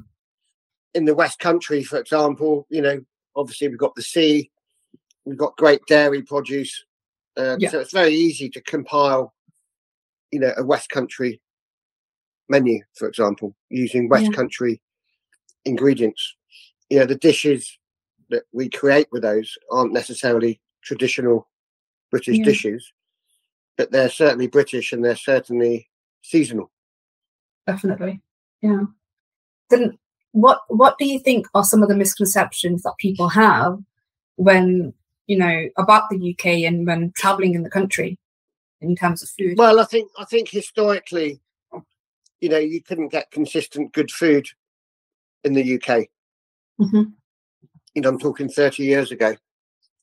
in 0.93 1.05
the 1.05 1.15
West 1.15 1.39
Country, 1.39 1.83
for 1.83 1.99
example, 1.99 2.65
you 2.69 2.81
know, 2.81 2.99
obviously 3.35 3.67
we've 3.67 3.77
got 3.77 3.95
the 3.95 4.01
sea, 4.01 4.51
we've 5.25 5.37
got 5.37 5.57
great 5.57 5.81
dairy 5.87 6.21
produce. 6.21 6.83
Um, 7.37 7.57
yeah. 7.59 7.69
So 7.69 7.79
it's 7.79 7.93
very 7.93 8.13
easy 8.13 8.49
to 8.49 8.61
compile, 8.61 9.33
you 10.31 10.39
know, 10.39 10.53
a 10.57 10.63
West 10.63 10.89
Country 10.89 11.41
menu, 12.49 12.81
for 12.95 13.07
example, 13.07 13.55
using 13.69 14.09
West 14.09 14.25
yeah. 14.25 14.31
Country 14.31 14.81
ingredients. 15.65 16.35
You 16.89 16.99
know, 16.99 17.05
the 17.05 17.15
dishes 17.15 17.77
that 18.29 18.43
we 18.53 18.69
create 18.69 19.07
with 19.11 19.23
those 19.23 19.57
aren't 19.71 19.93
necessarily 19.93 20.59
traditional 20.81 21.47
British 22.11 22.37
yeah. 22.37 22.45
dishes 22.45 22.93
but 23.77 23.91
they're 23.91 24.09
certainly 24.09 24.47
British 24.47 24.91
and 24.91 25.03
they're 25.03 25.15
certainly 25.15 25.89
seasonal. 26.21 26.71
Definitely, 27.67 28.21
yeah. 28.61 28.83
Then, 29.69 29.97
what 30.31 30.61
what 30.67 30.97
do 30.97 31.05
you 31.05 31.19
think 31.19 31.47
are 31.53 31.63
some 31.63 31.81
of 31.81 31.89
the 31.89 31.95
misconceptions 31.95 32.83
that 32.83 32.95
people 32.99 33.29
have 33.29 33.79
when 34.35 34.93
you 35.27 35.37
know 35.37 35.67
about 35.77 36.09
the 36.09 36.31
UK 36.33 36.67
and 36.67 36.85
when 36.85 37.11
traveling 37.15 37.55
in 37.55 37.63
the 37.63 37.69
country 37.69 38.19
in 38.81 38.95
terms 38.95 39.23
of 39.23 39.29
food? 39.29 39.57
Well, 39.57 39.79
I 39.79 39.85
think 39.85 40.11
I 40.19 40.25
think 40.25 40.49
historically, 40.49 41.41
you 42.39 42.49
know, 42.49 42.59
you 42.59 42.81
couldn't 42.81 43.09
get 43.09 43.31
consistent 43.31 43.93
good 43.93 44.11
food 44.11 44.47
in 45.43 45.53
the 45.53 45.75
UK. 45.75 46.07
Mm-hmm. 46.79 47.03
You 47.95 48.01
know, 48.01 48.09
I'm 48.09 48.19
talking 48.19 48.49
30 48.49 48.83
years 48.83 49.11
ago. 49.11 49.35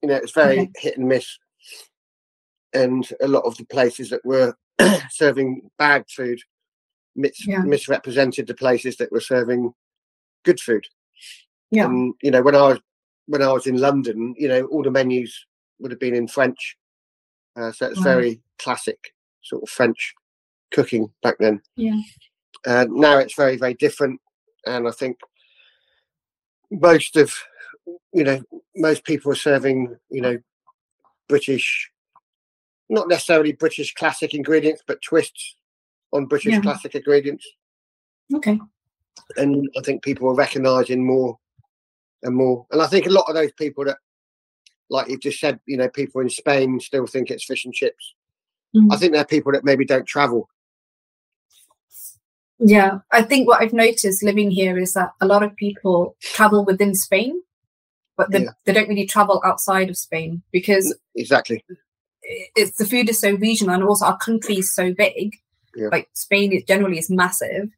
You 0.03 0.09
know, 0.09 0.17
it's 0.17 0.33
very 0.33 0.61
okay. 0.61 0.71
hit 0.77 0.99
and 0.99 1.09
miss 1.09 1.39
and 2.73 3.09
a 3.21 3.29
lot 3.29 3.45
of 3.45 3.57
the 3.57 3.65
places 3.65 4.11
that 4.11 4.25
were 4.25 4.55
serving 5.11 5.71
bad 5.79 6.05
food 6.09 6.41
mis- 7.15 7.47
yeah. 7.47 7.61
misrepresented 7.61 8.47
the 8.47 8.55
places 8.55 8.97
that 8.97 9.13
were 9.13 9.21
serving 9.21 9.73
good 10.45 10.61
food. 10.61 10.87
Yeah. 11.71 11.87
And, 11.87 12.15
you 12.23 12.31
know, 12.31 12.43
when 12.43 12.57
I 12.57 12.69
was 12.69 12.81
when 13.27 13.43
I 13.43 13.53
was 13.53 13.67
in 13.67 13.77
London, 13.77 14.35
you 14.37 14.49
know, 14.49 14.65
all 14.67 14.83
the 14.83 14.91
menus 14.91 15.47
would 15.79 15.91
have 15.91 16.01
been 16.01 16.15
in 16.15 16.29
French. 16.29 16.77
Uh, 17.57 17.71
so 17.73 17.87
it's 17.87 17.99
wow. 17.99 18.05
very 18.05 18.41
classic 18.59 19.15
sort 19.43 19.63
of 19.63 19.69
French 19.69 20.15
cooking 20.73 21.11
back 21.23 21.37
then. 21.39 21.61
Yeah. 21.77 22.01
Uh, 22.67 22.87
now 22.89 23.19
it's 23.19 23.35
very, 23.35 23.57
very 23.57 23.75
different. 23.75 24.21
And 24.67 24.89
I 24.89 24.91
think 24.91 25.19
most 26.71 27.17
of, 27.17 27.33
you 28.13 28.25
know, 28.25 28.41
most 28.77 29.05
people 29.05 29.33
are 29.33 29.37
serving, 29.37 29.97
you 30.11 30.21
know, 30.21 30.39
British 31.29 31.91
not 32.93 33.09
necessarily 33.09 33.53
British 33.53 33.95
classic 33.95 34.35
ingredients, 34.35 34.83
but 34.87 35.01
twists 35.01 35.57
on 36.13 36.27
British 36.27 36.53
yeah. 36.53 36.61
classic 36.61 36.95
ingredients. 36.95 37.47
Okay. 38.35 38.61
And 39.37 39.69
I 39.79 39.81
think 39.81 40.03
people 40.03 40.29
are 40.29 40.35
recognising 40.35 41.05
more 41.05 41.39
and 42.23 42.37
more. 42.37 42.67
And 42.71 42.83
I 42.83 42.87
think 42.87 43.07
a 43.07 43.11
lot 43.11 43.25
of 43.29 43.35
those 43.35 43.53
people 43.53 43.87
that, 43.87 43.97
like 44.91 45.09
you 45.09 45.19
just 45.19 45.41
said, 45.41 45.59
you 45.67 45.79
know, 45.79 45.89
people 45.89 46.21
in 46.21 46.29
Spain 46.29 46.81
still 46.81 47.07
think 47.07 47.31
it's 47.31 47.45
fish 47.45 47.65
and 47.65 47.73
chips. 47.73 48.15
Mm. 48.77 48.93
I 48.93 48.97
think 48.97 49.15
they're 49.15 49.25
people 49.25 49.53
that 49.53 49.65
maybe 49.65 49.87
don't 49.87 50.07
travel. 50.07 50.49
Yeah, 52.59 52.99
I 53.11 53.23
think 53.23 53.49
what 53.49 53.63
I've 53.63 53.73
noticed 53.73 54.23
living 54.23 54.51
here 54.51 54.79
is 54.79 54.93
that 54.93 55.13
a 55.21 55.27
lot 55.27 55.43
of 55.43 55.57
people 55.57 56.15
travel 56.21 56.65
within 56.65 56.95
Spain, 56.95 57.43
but 58.17 58.31
they, 58.31 58.43
yeah. 58.43 58.51
they 58.65 58.73
don't 58.73 58.89
really 58.89 59.07
travel 59.07 59.41
outside 59.45 59.89
of 59.89 59.97
Spain 59.97 60.43
because 60.53 60.95
exactly. 61.17 61.65
it's 62.23 62.77
the 62.77 62.87
food 62.87 63.09
is 63.09 63.21
so 63.21 63.35
regional 63.35 63.75
and 63.75 63.85
also 63.85 64.07
our 64.07 64.19
country 64.19 64.57
is 64.57 64.75
so 64.75 64.93
big. 64.93 65.37
Yeah. 65.75 65.89
like 65.91 66.11
spain 66.13 66.53
is 66.53 66.65
generally 66.65 66.99
is 66.99 67.11
massive. 67.11 67.69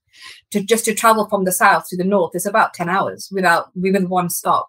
To 0.50 0.64
just 0.64 0.84
to 0.86 0.94
travel 0.94 1.28
from 1.28 1.44
the 1.44 1.52
south 1.52 1.86
to 1.88 1.96
the 1.96 2.02
north 2.02 2.34
is 2.34 2.46
about 2.46 2.74
10 2.74 2.88
hours 2.88 3.28
without 3.30 3.70
within 3.76 4.08
one 4.08 4.30
stop. 4.30 4.68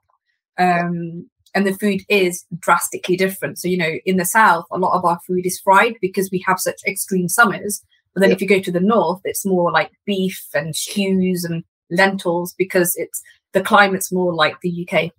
Um 0.57 1.29
and 1.55 1.65
the 1.65 1.73
food 1.73 2.01
is 2.09 2.45
drastically 2.59 3.15
different. 3.15 3.57
So 3.57 3.67
you 3.67 3.77
know 3.77 3.93
in 4.05 4.17
the 4.17 4.25
south 4.25 4.65
a 4.71 4.77
lot 4.77 4.95
of 4.95 5.05
our 5.05 5.19
food 5.25 5.45
is 5.45 5.59
fried 5.59 5.95
because 6.01 6.29
we 6.31 6.43
have 6.45 6.59
such 6.59 6.81
extreme 6.85 7.27
summers. 7.27 7.83
But 8.13 8.21
then 8.21 8.29
yeah. 8.29 8.35
if 8.35 8.41
you 8.41 8.47
go 8.47 8.59
to 8.59 8.71
the 8.71 8.79
north 8.79 9.21
it's 9.23 9.45
more 9.45 9.71
like 9.71 9.91
beef 10.05 10.45
and 10.53 10.75
stews 10.75 11.43
and 11.43 11.63
lentils 11.89 12.53
because 12.57 12.95
it's 12.95 13.23
the 13.53 13.61
climate's 13.61 14.11
more 14.11 14.33
like 14.33 14.59
the 14.61 14.87
uk 14.87 15.11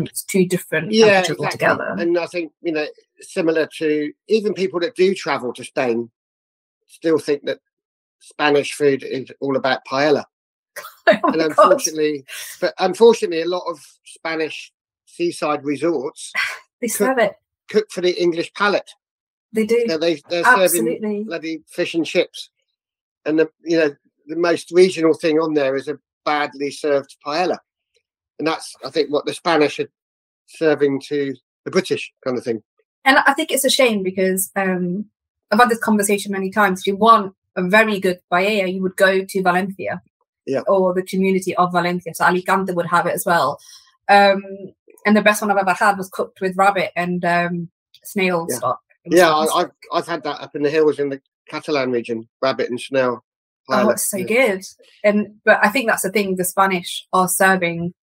it's 0.00 0.24
two 0.24 0.46
different 0.46 0.92
yeah, 0.92 1.20
exactly. 1.20 1.46
altogether 1.46 1.96
and 1.98 2.18
i 2.18 2.26
think 2.26 2.52
you 2.62 2.72
know 2.72 2.86
similar 3.22 3.66
to 3.78 4.12
even 4.28 4.54
people 4.54 4.80
that 4.80 4.96
do 4.96 5.14
travel 5.14 5.52
to 5.54 5.64
Spain 5.64 6.10
still 6.86 7.18
think 7.18 7.44
that 7.44 7.60
Spanish 8.20 8.74
food 8.74 9.02
is 9.02 9.30
all 9.40 9.56
about 9.56 9.84
paella. 9.90 10.24
oh 11.06 11.18
and 11.24 11.42
unfortunately, 11.42 12.24
but 12.60 12.74
unfortunately, 12.78 13.42
a 13.42 13.48
lot 13.48 13.64
of 13.68 13.78
Spanish 14.04 14.72
seaside 15.06 15.64
resorts 15.64 16.32
they 16.80 16.88
serve 16.88 17.18
it 17.18 17.34
cook 17.68 17.90
for 17.90 18.00
the 18.00 18.20
English 18.20 18.52
palate. 18.54 18.90
They 19.52 19.66
do. 19.66 19.84
they, 19.86 20.20
they're 20.30 20.46
Absolutely. 20.46 20.94
serving 20.96 21.24
bloody 21.24 21.62
fish 21.68 21.94
and 21.94 22.06
chips, 22.06 22.48
and 23.26 23.38
the 23.38 23.50
you 23.62 23.76
know 23.76 23.94
the 24.26 24.36
most 24.36 24.70
regional 24.70 25.12
thing 25.12 25.38
on 25.38 25.52
there 25.54 25.76
is 25.76 25.88
a 25.88 25.98
badly 26.24 26.70
served 26.70 27.16
paella, 27.26 27.58
and 28.42 28.46
that's 28.48 28.74
I 28.84 28.90
think 28.90 29.08
what 29.12 29.24
the 29.24 29.32
Spanish 29.32 29.78
are 29.78 29.88
serving 30.48 31.00
to 31.08 31.32
the 31.64 31.70
British 31.70 32.12
kind 32.24 32.36
of 32.36 32.42
thing. 32.42 32.60
And 33.04 33.18
I 33.18 33.34
think 33.34 33.52
it's 33.52 33.64
a 33.64 33.70
shame 33.70 34.02
because 34.02 34.50
um, 34.56 35.04
I've 35.52 35.60
had 35.60 35.68
this 35.68 35.78
conversation 35.78 36.32
many 36.32 36.50
times. 36.50 36.80
If 36.80 36.88
you 36.88 36.96
want 36.96 37.34
a 37.54 37.62
very 37.62 38.00
good 38.00 38.18
paella, 38.32 38.72
you 38.74 38.82
would 38.82 38.96
go 38.96 39.24
to 39.24 39.42
Valencia, 39.42 40.02
Yeah. 40.44 40.62
or 40.66 40.92
the 40.92 41.04
community 41.04 41.54
of 41.54 41.70
Valencia. 41.70 42.14
So 42.16 42.24
Alicante 42.24 42.72
would 42.72 42.86
have 42.86 43.06
it 43.06 43.14
as 43.14 43.24
well. 43.24 43.60
Um, 44.08 44.42
and 45.06 45.16
the 45.16 45.22
best 45.22 45.40
one 45.40 45.52
I've 45.52 45.56
ever 45.56 45.72
had 45.72 45.98
was 45.98 46.08
cooked 46.08 46.40
with 46.40 46.56
rabbit 46.56 46.90
and 46.96 47.24
um, 47.24 47.70
snail 48.02 48.48
Yeah. 48.50 48.56
stock. 48.56 48.80
Yeah, 49.04 49.30
I, 49.32 49.44
i've 49.60 49.70
I've 49.92 50.06
had 50.08 50.24
that 50.24 50.40
up 50.40 50.56
in 50.56 50.62
the 50.64 50.70
hills 50.70 50.98
in 50.98 51.10
the 51.10 51.20
Catalan 51.48 51.92
region, 51.92 52.28
rabbit 52.40 52.70
and 52.70 52.80
snail. 52.80 53.24
Oh, 53.68 53.90
it's 53.90 54.10
so 54.10 54.16
Yeah. 54.16 54.26
good. 54.26 54.62
And 55.04 55.36
but 55.44 55.58
I 55.62 55.68
think 55.70 55.88
that's 55.88 56.02
the 56.02 56.10
thing. 56.10 56.34
The 56.36 56.44
Spanish 56.44 57.06
are 57.12 57.28
serving 57.28 57.94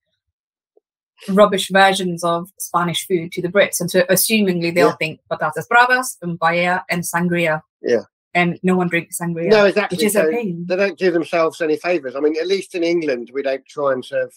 rubbish 1.27 1.69
versions 1.69 2.23
of 2.23 2.49
Spanish 2.59 3.05
food 3.07 3.31
to 3.33 3.41
the 3.41 3.49
Brits, 3.49 3.79
and 3.79 3.91
so 3.91 4.01
assumingly 4.03 4.73
they'll 4.73 4.87
Yeah. 4.89 4.95
think 4.95 5.19
patatas 5.29 5.67
bravas 5.67 6.17
and 6.21 6.39
paella 6.39 6.83
and 6.89 7.03
sangria. 7.03 7.61
Yeah. 7.81 8.03
And 8.33 8.59
no 8.63 8.75
one 8.77 8.87
drinks 8.89 9.17
sangria, 9.19 9.49
No, 9.49 9.65
exactly. 9.65 9.95
which 9.97 10.05
is 10.05 10.13
So 10.13 10.27
a 10.27 10.31
pain. 10.31 10.65
they 10.67 10.75
don't 10.75 10.97
do 10.97 11.11
themselves 11.11 11.61
any 11.61 11.77
favors. 11.77 12.15
I 12.15 12.19
mean, 12.19 12.35
at 12.39 12.47
least 12.47 12.75
in 12.75 12.83
England, 12.83 13.31
we 13.33 13.41
don't 13.41 13.65
try 13.65 13.91
and 13.91 14.05
serve, 14.05 14.31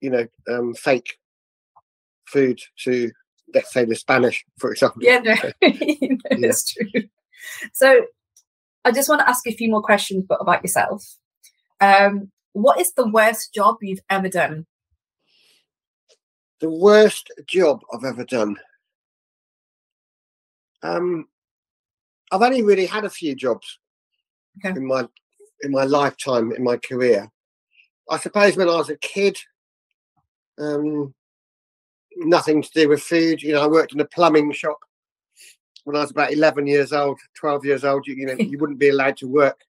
you 0.00 0.10
know, 0.10 0.26
um, 0.48 0.72
fake 0.74 1.18
food 2.26 2.60
to, 2.84 3.10
let's 3.54 3.72
say, 3.72 3.84
the 3.84 3.96
Spanish, 3.96 4.44
for 4.58 4.70
example. 4.70 5.02
Yeah, 5.02 5.18
no, 5.18 5.34
it's 5.62 6.72
true. 6.72 7.02
So 7.72 8.06
I 8.84 8.92
just 8.92 9.08
want 9.08 9.20
to 9.20 9.28
ask 9.28 9.46
a 9.46 9.52
few 9.52 9.68
more 9.70 9.82
questions 9.82 10.24
but 10.28 10.38
about 10.40 10.62
yourself. 10.62 11.04
Um, 11.80 12.30
what 12.52 12.80
is 12.80 12.92
the 12.92 13.06
worst 13.08 13.52
job 13.52 13.76
you've 13.82 14.00
ever 14.08 14.28
done? 14.28 14.66
The 16.60 16.70
worst 16.70 17.30
job 17.46 17.80
I've 17.92 18.04
ever 18.04 18.24
done. 18.24 18.56
Um, 20.82 21.26
I've 22.32 22.42
only 22.42 22.62
really 22.62 22.86
had 22.86 23.04
a 23.04 23.10
few 23.10 23.34
jobs 23.34 23.78
Okay. 24.58 24.70
in 24.76 24.86
my 24.86 25.06
in 25.62 25.70
my 25.70 25.84
lifetime 25.84 26.52
in 26.52 26.62
my 26.64 26.76
career. 26.78 27.30
I 28.10 28.18
suppose 28.18 28.56
when 28.56 28.68
I 28.68 28.76
was 28.76 28.88
a 28.88 28.96
kid, 28.96 29.36
um, 30.58 31.14
nothing 32.16 32.62
to 32.62 32.70
do 32.72 32.88
with 32.88 33.02
food. 33.02 33.42
You 33.42 33.52
know, 33.52 33.62
I 33.62 33.66
worked 33.66 33.92
in 33.92 34.00
a 34.00 34.04
plumbing 34.06 34.52
shop 34.52 34.78
when 35.84 35.96
I 35.96 36.00
was 36.00 36.10
about 36.10 36.32
eleven 36.32 36.66
years 36.66 36.92
old, 36.92 37.18
twelve 37.34 37.64
years 37.64 37.84
old. 37.84 38.06
You, 38.06 38.14
you 38.14 38.26
know, 38.26 38.34
you 38.34 38.58
wouldn't 38.58 38.78
be 38.78 38.88
allowed 38.88 39.16
to 39.18 39.28
work 39.28 39.60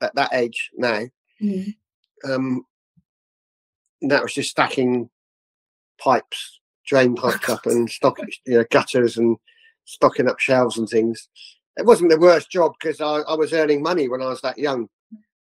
at 0.00 0.14
that 0.16 0.32
age 0.32 0.70
now. 0.76 1.02
Um, 2.24 2.64
that 4.02 4.22
was 4.22 4.34
just 4.34 4.50
stacking 4.50 5.08
pipes, 5.98 6.60
drain 6.86 7.14
pipes 7.14 7.48
up, 7.48 7.66
and 7.66 7.90
stock, 7.90 8.18
you 8.46 8.58
know, 8.58 8.64
gutters 8.70 9.16
and 9.16 9.36
stocking 9.84 10.28
up 10.28 10.38
shelves 10.38 10.78
and 10.78 10.88
things. 10.88 11.28
It 11.76 11.86
wasn't 11.86 12.10
the 12.10 12.18
worst 12.18 12.50
job 12.50 12.72
because 12.78 13.00
I, 13.00 13.20
I 13.20 13.34
was 13.34 13.52
earning 13.52 13.82
money 13.82 14.08
when 14.08 14.22
I 14.22 14.26
was 14.26 14.40
that 14.42 14.58
young. 14.58 14.88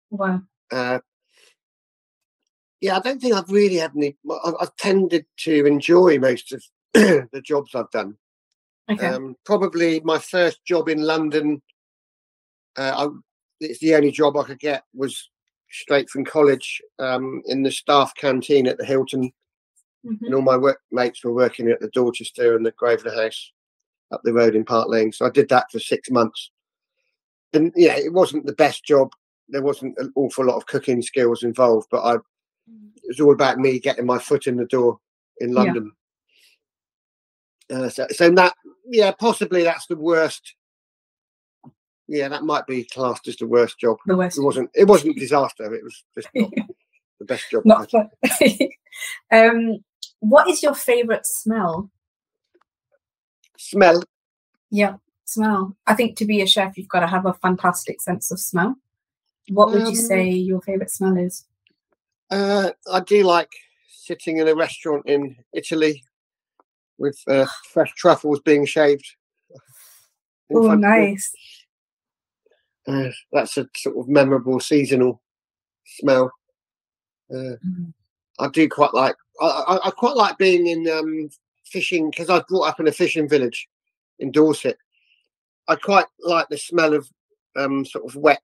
Wow. 0.10 0.41
Uh, 0.71 0.99
yeah, 2.81 2.97
I 2.97 2.99
don't 2.99 3.19
think 3.19 3.33
I've 3.33 3.49
really 3.49 3.77
had 3.77 3.91
any. 3.95 4.17
I've, 4.45 4.55
I've 4.60 4.75
tended 4.75 5.25
to 5.39 5.65
enjoy 5.65 6.19
most 6.19 6.53
of 6.53 6.63
the 6.93 7.41
jobs 7.43 7.73
I've 7.73 7.91
done. 7.91 8.17
Okay. 8.89 9.07
Um, 9.07 9.36
probably 9.45 9.99
my 10.01 10.19
first 10.19 10.63
job 10.65 10.88
in 10.88 11.01
London. 11.01 11.62
Uh, 12.77 13.07
I, 13.07 13.07
it's 13.60 13.79
the 13.79 13.95
only 13.95 14.12
job 14.12 14.38
I 14.38 14.43
could 14.43 14.60
get 14.60 14.83
was 14.93 15.29
straight 15.71 16.10
from 16.10 16.23
college 16.23 16.81
um, 16.99 17.41
in 17.45 17.63
the 17.63 17.71
staff 17.71 18.13
canteen 18.15 18.67
at 18.67 18.77
the 18.77 18.86
Hilton, 18.86 19.31
Mhm. 20.08 20.22
and 20.26 20.36
all 20.36 20.41
my 20.41 20.58
workmates 20.58 21.24
were 21.24 21.34
working 21.34 21.70
at 21.70 21.80
the 21.80 21.89
Dorchester 21.89 22.56
and 22.56 22.65
the 22.65 22.72
Grosvenor 22.72 23.15
House 23.15 23.52
up 24.12 24.22
the 24.24 24.34
road 24.34 24.56
in 24.56 24.63
Park 24.63 24.88
Lane. 24.89 25.12
So 25.12 25.26
I 25.26 25.30
did 25.30 25.50
that 25.50 25.72
for 25.72 25.80
six 25.80 26.10
months, 26.10 26.52
and 27.54 27.72
yeah, 27.76 27.98
it 27.98 28.13
wasn't 28.13 28.46
the 28.46 28.54
best 28.54 28.84
job. 28.86 29.12
There 29.50 29.62
wasn't 29.63 29.98
an 29.98 30.12
awful 30.15 30.46
lot 30.46 30.56
of 30.58 30.65
cooking 30.65 31.02
skills 31.02 31.43
involved, 31.43 31.88
but 31.91 32.04
I 32.04 32.15
it 32.15 33.08
was 33.08 33.20
all 33.22 33.34
about 33.34 33.58
me 33.60 33.80
getting 33.80 34.06
my 34.06 34.20
foot 34.20 34.48
in 34.48 34.58
the 34.58 34.65
door 34.65 35.00
in 35.39 35.50
Yeah. 35.50 35.56
London. 35.56 35.91
Uh, 37.70 37.89
so, 37.89 38.08
so 38.12 38.30
that, 38.32 38.54
yeah, 38.86 39.12
possibly 39.12 39.63
that's 39.63 39.88
the 39.88 39.96
worst. 39.96 40.56
Yeah, 42.08 42.30
that 42.30 42.43
might 42.43 42.65
be 42.67 42.86
classed 42.86 43.28
as 43.28 43.36
the 43.36 43.48
worst 43.48 43.80
job. 43.80 43.98
The 44.06 44.15
worst. 44.15 44.38
It 44.38 44.41
wasn't. 44.41 44.70
It 44.74 44.86
wasn't 44.86 45.17
disaster. 45.17 45.74
It 45.74 45.84
was 45.84 46.04
just 46.15 46.30
not 46.34 46.52
the 47.20 47.26
best 47.26 47.50
job. 47.52 47.65
Not 47.65 47.91
fun. 47.91 48.10
um, 49.32 49.84
what 50.19 50.49
is 50.49 50.63
your 50.63 50.73
favorite 50.73 51.25
smell? 51.25 51.89
Smell. 53.58 54.03
Yeah, 54.69 54.95
smell. 55.25 55.75
I 55.88 55.95
think 55.95 56.17
to 56.17 56.25
be 56.25 56.41
a 56.41 56.47
chef, 56.47 56.77
you've 56.77 56.89
got 56.89 56.99
to 57.01 57.08
have 57.08 57.25
a 57.25 57.34
fantastic 57.34 58.01
sense 58.01 58.32
of 58.32 58.39
smell. 58.39 58.75
What 59.49 59.71
would 59.71 59.84
you 59.84 59.88
Um, 59.88 59.95
say 59.95 60.30
your 60.30 60.62
favorite 60.62 60.91
smell 60.91 61.17
is? 61.17 61.45
Uh, 62.30 62.71
I 62.91 62.99
do 62.99 63.23
like 63.23 63.49
sitting 63.89 64.38
in 64.38 64.47
a 64.47 64.56
restaurant 64.56 65.03
in 65.08 65.38
Italy 65.53 66.03
with 66.97 67.17
uh, 67.27 67.45
fresh 67.71 67.93
truffles 67.95 68.39
being 68.41 68.65
shaved. 68.65 69.06
Oh, 70.53 70.63
front 70.65 70.84
of 70.86 70.91
me. 70.91 70.97
nice. 71.12 71.34
Uh, 72.88 73.10
that's 73.34 73.58
a 73.58 73.67
sort 73.75 73.97
of 73.97 74.08
memorable 74.08 74.60
seasonal 74.60 75.21
smell. 75.86 76.32
Uh, 77.30 77.56
Mm. 77.65 77.93
I 78.39 78.47
do 78.49 78.69
quite 78.69 78.93
like. 78.93 79.15
I, 79.41 79.45
I, 79.45 79.88
I 79.88 79.91
quite 79.91 80.15
like 80.15 80.38
being 80.38 80.67
in 80.67 80.88
um, 80.89 81.30
fishing 81.65 82.10
because 82.10 82.30
I 82.30 82.36
was 82.36 82.43
brought 82.50 82.69
up 82.69 82.80
in 82.80 82.88
a 82.88 82.91
fishing 82.91 83.28
village 83.30 83.67
in 84.19 84.32
Dorset. 84.32 84.78
I 85.67 85.76
quite 85.76 86.06
like 86.21 86.47
the 86.50 86.58
smell 86.58 86.93
of 86.93 87.10
um, 87.58 87.86
sort 87.86 88.06
of 88.06 88.15
wet 88.15 88.41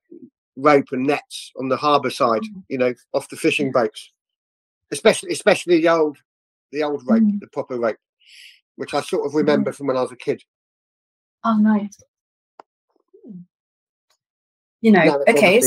rope 0.55 0.87
and 0.91 1.03
nets 1.07 1.51
on 1.57 1.69
the 1.69 1.77
harbour 1.77 2.09
side. 2.09 2.41
Mm. 2.41 2.63
You 2.69 2.77
know, 2.77 2.93
off 3.13 3.29
the 3.29 3.35
fishing 3.37 3.71
boats, 3.71 4.11
especially 4.91 5.31
especially 5.31 5.81
the 5.81 5.89
old 5.89 6.17
the 6.71 6.83
old 6.83 7.01
rope, 7.07 7.21
Mm. 7.23 7.39
the 7.39 7.47
proper 7.47 7.79
rope, 7.79 7.97
which 8.75 8.93
I 8.93 9.01
sort 9.01 9.25
of 9.25 9.35
remember 9.35 9.71
from 9.71 9.87
when 9.87 9.97
I 9.97 10.01
was 10.01 10.11
a 10.11 10.15
kid. 10.15 10.41
Oh, 11.45 11.57
nice. 11.57 11.97
You 14.81 14.91
know, 14.91 15.03
Now 15.03 15.19
it's 15.25 15.37
okay. 15.37 15.61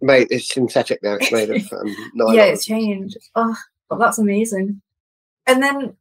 made 0.00 0.28
it's 0.30 0.52
synthetic 0.54 1.02
now. 1.02 1.14
It's 1.20 1.32
made 1.32 1.50
of 1.50 1.72
um, 1.72 1.96
nylon. 2.14 2.34
yeah, 2.34 2.44
it's 2.44 2.64
changed. 2.64 3.16
Oh, 3.34 3.56
well, 3.88 3.98
that's 3.98 4.18
amazing. 4.18 4.80
And 5.46 5.62
then 5.62 5.96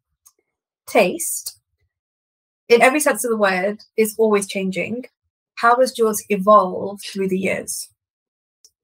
taste, 0.88 1.58
in 2.70 2.82
every 2.82 3.00
sense 3.00 3.24
of 3.24 3.32
the 3.32 3.38
word, 3.38 3.80
is 3.98 4.16
always 4.18 4.48
changing. 4.48 5.06
How 5.56 5.76
has 5.80 5.98
yours 5.98 6.24
evolved 6.30 7.04
through 7.06 7.28
the 7.30 7.40
years? 7.40 7.90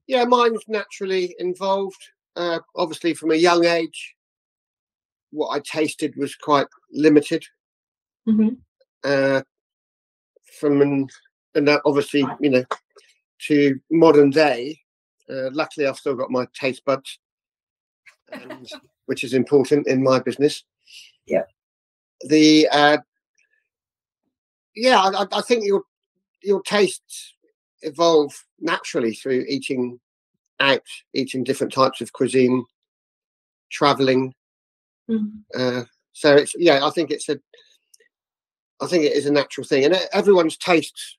yeah, 0.08 0.24
mine's 0.24 0.62
naturally 0.66 1.36
involved. 1.38 2.02
Uh, 2.34 2.58
obviously, 2.74 3.14
from 3.14 3.30
a 3.30 3.36
young 3.36 3.64
age, 3.66 4.14
what 5.30 5.50
I 5.50 5.60
tasted 5.60 6.16
was 6.16 6.34
quite 6.34 6.66
limited. 6.90 7.44
Mhm. 8.26 8.56
Uh, 9.04 9.42
from 10.58 10.80
an, 10.80 11.08
and 11.54 11.68
that 11.68 11.82
obviously, 11.84 12.24
you 12.40 12.50
know, 12.50 12.64
to 13.46 13.78
modern 13.90 14.30
day. 14.30 14.80
Uh, 15.28 15.50
luckily, 15.52 15.86
I've 15.86 15.98
still 15.98 16.14
got 16.14 16.30
my 16.30 16.46
taste 16.58 16.84
buds, 16.86 17.18
and, 18.32 18.68
which 19.06 19.24
is 19.24 19.34
important 19.34 19.86
in 19.86 20.02
my 20.02 20.18
business. 20.20 20.64
Yeah. 21.26 21.44
The 22.28 22.68
uh, 22.70 22.98
yeah, 24.74 24.98
I, 25.00 25.26
I- 25.32 25.40
think 25.42 25.64
your 25.64 25.82
your 26.42 26.62
tastes 26.62 27.34
evolve 27.82 28.32
naturally 28.60 29.12
through 29.14 29.44
eating 29.48 29.98
out, 30.60 30.82
eating 31.14 31.44
different 31.44 31.72
types 31.72 32.00
of 32.00 32.12
cuisine, 32.12 32.64
traveling. 33.70 34.34
Mhm. 35.08 35.42
Uh, 35.54 35.84
so 36.12 36.34
it's 36.34 36.54
yeah, 36.58 36.84
I 36.84 36.90
think 36.90 37.10
it's 37.10 37.28
a, 37.28 37.38
I 38.80 38.86
think 38.86 39.04
it 39.04 39.12
is 39.12 39.26
a 39.26 39.32
natural 39.32 39.66
thing, 39.66 39.84
and 39.84 39.94
everyone's 40.12 40.56
tastes 40.56 41.16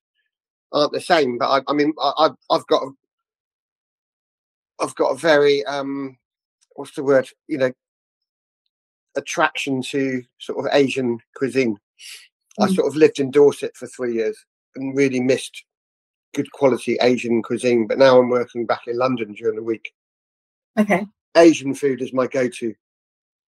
aren't 0.72 0.92
the 0.94 1.02
same. 1.02 1.38
But 1.38 1.50
I, 1.50 1.62
I 1.72 1.74
mean, 1.74 1.94
I, 2.00 2.12
I've 2.18 2.36
I've 2.52 2.68
got, 2.68 2.84
a, 2.84 2.92
I've 4.84 4.96
got 4.96 5.10
a 5.12 5.18
very 5.18 5.66
um, 5.66 6.18
what's 6.80 6.96
the 6.96 7.04
word? 7.04 7.30
You 7.50 7.58
know, 7.58 7.72
attraction 9.18 9.82
to 9.82 10.24
sort 10.40 10.60
of 10.66 10.72
Asian 10.74 11.20
cuisine. 11.36 11.78
I 12.58 12.68
Mm. 12.68 12.76
sort 12.76 12.88
of 12.88 12.96
lived 12.96 13.20
in 13.20 13.32
Dorset 13.32 13.76
for 13.76 13.86
three 13.88 14.14
years 14.14 14.38
and 14.76 14.96
really 14.96 15.20
missed 15.20 15.66
good 16.34 16.50
quality 16.54 16.98
Asian 17.02 17.42
cuisine. 17.44 17.86
But 17.86 17.98
now 17.98 18.18
I'm 18.18 18.30
working 18.30 18.66
back 18.66 18.88
in 18.88 18.98
London 18.98 19.34
during 19.34 19.58
the 19.58 19.64
week. 19.64 19.94
Okay. 20.78 21.06
Asian 21.36 21.74
food 21.76 22.02
is 22.02 22.14
my 22.14 22.28
go-to 22.28 22.74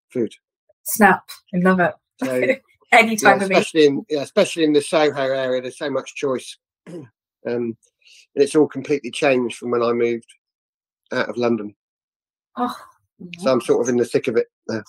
food. 0.08 0.34
Snap. 0.82 1.28
I 1.54 1.58
love 1.58 1.78
it. 1.80 1.94
So 2.24 2.42
Any 2.92 3.12
yeah, 3.12 3.16
time 3.18 3.36
of 3.36 3.42
it. 3.42 3.52
especially 3.56 3.86
in 3.86 4.04
yeah, 4.10 4.22
especially 4.22 4.64
in 4.64 4.72
the 4.72 4.82
Soho 4.82 5.22
area, 5.32 5.62
there's 5.62 5.78
so 5.78 5.88
much 5.90 6.16
choice. 6.16 6.58
um, 6.88 7.06
and 7.46 7.76
it's 8.34 8.56
all 8.56 8.66
completely 8.66 9.12
changed 9.12 9.56
from 9.56 9.70
when 9.70 9.82
I 9.84 9.92
moved 9.92 10.26
out 11.12 11.28
of 11.28 11.36
London. 11.36 11.76
Oh, 12.56 12.76
So 13.38 13.52
I'm 13.52 13.60
sort 13.60 13.82
of 13.82 13.88
in 13.88 13.96
the 13.96 14.04
thick 14.04 14.28
of 14.28 14.36
it 14.36 14.46
now. 14.68 14.82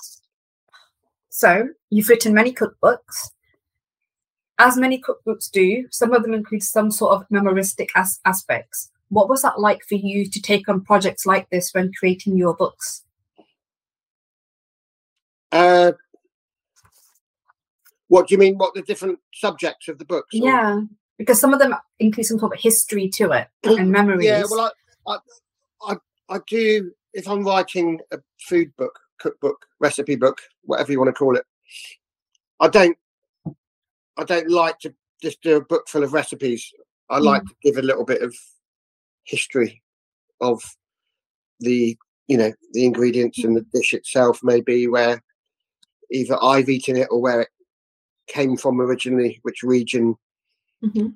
So, 1.30 1.70
you've 1.90 2.10
written 2.10 2.34
many 2.34 2.54
cookbooks. 2.54 3.32
As 4.60 4.78
many 4.78 5.02
cookbooks 5.02 5.50
do, 5.50 5.88
some 5.90 6.14
of 6.14 6.24
them 6.24 6.34
include 6.34 6.64
some 6.64 6.92
sort 6.92 7.14
of 7.16 7.26
memoristic 7.32 7.90
as- 7.96 8.20
aspects. 8.26 8.92
What 9.10 9.28
was 9.30 9.42
that 9.42 9.60
like 9.60 9.84
for 9.88 9.96
you 9.96 10.26
to 10.30 10.42
take 10.42 10.70
on 10.70 10.82
projects 10.82 11.26
like 11.26 11.50
this 11.50 11.72
when 11.74 11.92
creating 11.98 12.38
your 12.38 12.54
books? 12.54 13.04
Uh, 15.52 15.94
what 18.08 18.28
do 18.28 18.36
you 18.36 18.40
mean? 18.40 18.58
What 18.58 18.74
the 18.74 18.82
different 18.82 19.20
subjects 19.34 19.88
of 19.88 19.98
the 19.98 20.06
books? 20.06 20.36
or- 20.36 20.46
Yeah, 20.46 20.82
because 21.18 21.40
some 21.40 21.54
of 21.54 21.60
them 21.60 21.74
include 22.00 22.26
some 22.28 22.40
sort 22.40 22.54
of 22.54 22.60
history 22.62 23.10
to 23.10 23.32
it 23.32 23.48
and 23.64 23.92
memories. 23.92 24.26
Yeah, 24.26 24.44
well, 24.50 24.72
I, 25.08 25.14
I, 25.14 25.94
I, 25.94 26.36
I 26.36 26.40
do. 26.48 26.92
If 27.14 27.28
I'm 27.28 27.46
writing 27.46 28.00
a 28.12 28.20
food 28.40 28.72
book, 28.78 29.00
cookbook, 29.20 29.66
recipe 29.80 30.16
book, 30.16 30.42
whatever 30.64 30.92
you 30.92 31.00
want 31.00 31.10
to 31.10 31.14
call 31.14 31.36
it, 31.36 31.46
I 32.60 32.68
don't, 32.68 32.98
I 34.18 34.24
don't 34.24 34.50
like 34.50 34.80
to 34.80 34.94
just 35.22 35.42
do 35.42 35.58
a 35.58 35.66
book 35.66 35.88
full 35.88 36.04
of 36.04 36.14
recipes. 36.14 36.72
I 37.10 37.18
hmm. 37.18 37.26
like 37.26 37.44
to 37.44 37.56
give 37.62 37.78
a 37.78 37.82
little 37.82 38.06
bit 38.06 38.22
of 38.22 38.36
history 39.24 39.82
of 40.40 40.64
the, 41.60 41.98
you 42.28 42.38
know, 42.38 42.52
the 42.74 42.86
ingredients 42.86 43.42
hmm. 43.42 43.48
and 43.48 43.58
the 43.58 43.66
dish 43.74 43.94
itself, 43.94 44.40
maybe 44.44 44.88
where 44.88 45.22
either 46.12 46.38
I've 46.42 46.70
eaten 46.70 46.98
it 46.98 47.08
or 47.12 47.22
where 47.22 47.42
it 47.42 47.50
came 48.28 48.58
from 48.58 48.82
originally, 48.82 49.40
which 49.44 49.64
region 49.64 50.16
Mhm. 50.84 51.16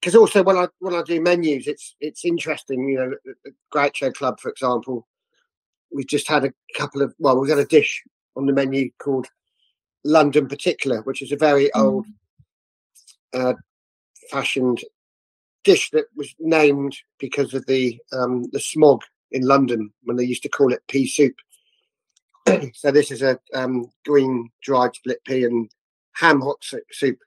Because 0.00 0.14
also 0.14 0.42
when 0.42 0.56
I 0.56 0.66
when 0.78 0.94
I 0.94 1.02
do 1.02 1.20
menus, 1.20 1.66
it's 1.66 1.94
it's 2.00 2.24
interesting. 2.24 2.88
You 2.88 2.98
know, 2.98 3.10
the, 3.24 3.34
the 3.44 3.52
Groucho 3.72 4.14
Club, 4.14 4.40
for 4.40 4.50
example, 4.50 5.06
we've 5.92 6.06
just 6.06 6.28
had 6.28 6.44
a 6.44 6.52
couple 6.76 7.02
of 7.02 7.14
well, 7.18 7.38
we've 7.38 7.50
got 7.50 7.58
a 7.58 7.66
dish 7.66 8.02
on 8.36 8.46
the 8.46 8.52
menu 8.52 8.90
called 8.98 9.26
London 10.04 10.48
Particular, 10.48 11.02
which 11.02 11.20
is 11.22 11.32
a 11.32 11.36
very 11.36 11.72
old 11.74 12.06
uh, 13.34 13.54
fashioned 14.30 14.82
dish 15.64 15.90
that 15.90 16.06
was 16.16 16.34
named 16.38 16.96
because 17.18 17.52
of 17.52 17.66
the 17.66 17.98
um, 18.12 18.44
the 18.52 18.60
smog 18.60 19.02
in 19.32 19.42
London 19.42 19.92
when 20.04 20.16
they 20.16 20.24
used 20.24 20.42
to 20.42 20.48
call 20.48 20.72
it 20.72 20.82
pea 20.88 21.06
soup. 21.06 21.36
so 22.74 22.90
this 22.90 23.10
is 23.10 23.20
a 23.20 23.38
um, 23.52 23.90
green 24.06 24.48
dried 24.62 24.94
split 24.94 25.22
pea 25.24 25.44
and 25.44 25.70
ham 26.14 26.40
hot 26.40 26.64
soup 26.90 27.18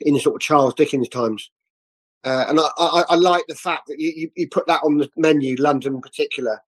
in 0.00 0.14
the 0.14 0.20
sort 0.20 0.36
of 0.36 0.40
Charles 0.40 0.74
Dickens 0.74 1.08
times. 1.08 1.50
Uh, 2.24 2.44
and 2.48 2.58
I, 2.58 2.68
I, 2.78 3.04
I 3.10 3.14
like 3.14 3.44
the 3.46 3.54
fact 3.54 3.86
that 3.86 4.00
you, 4.00 4.30
you, 4.34 4.48
put 4.48 4.66
that 4.66 4.82
on 4.82 4.98
the 4.98 5.08
menu, 5.16 5.54
London 5.56 5.94
in 5.94 6.00
particular, 6.00 6.60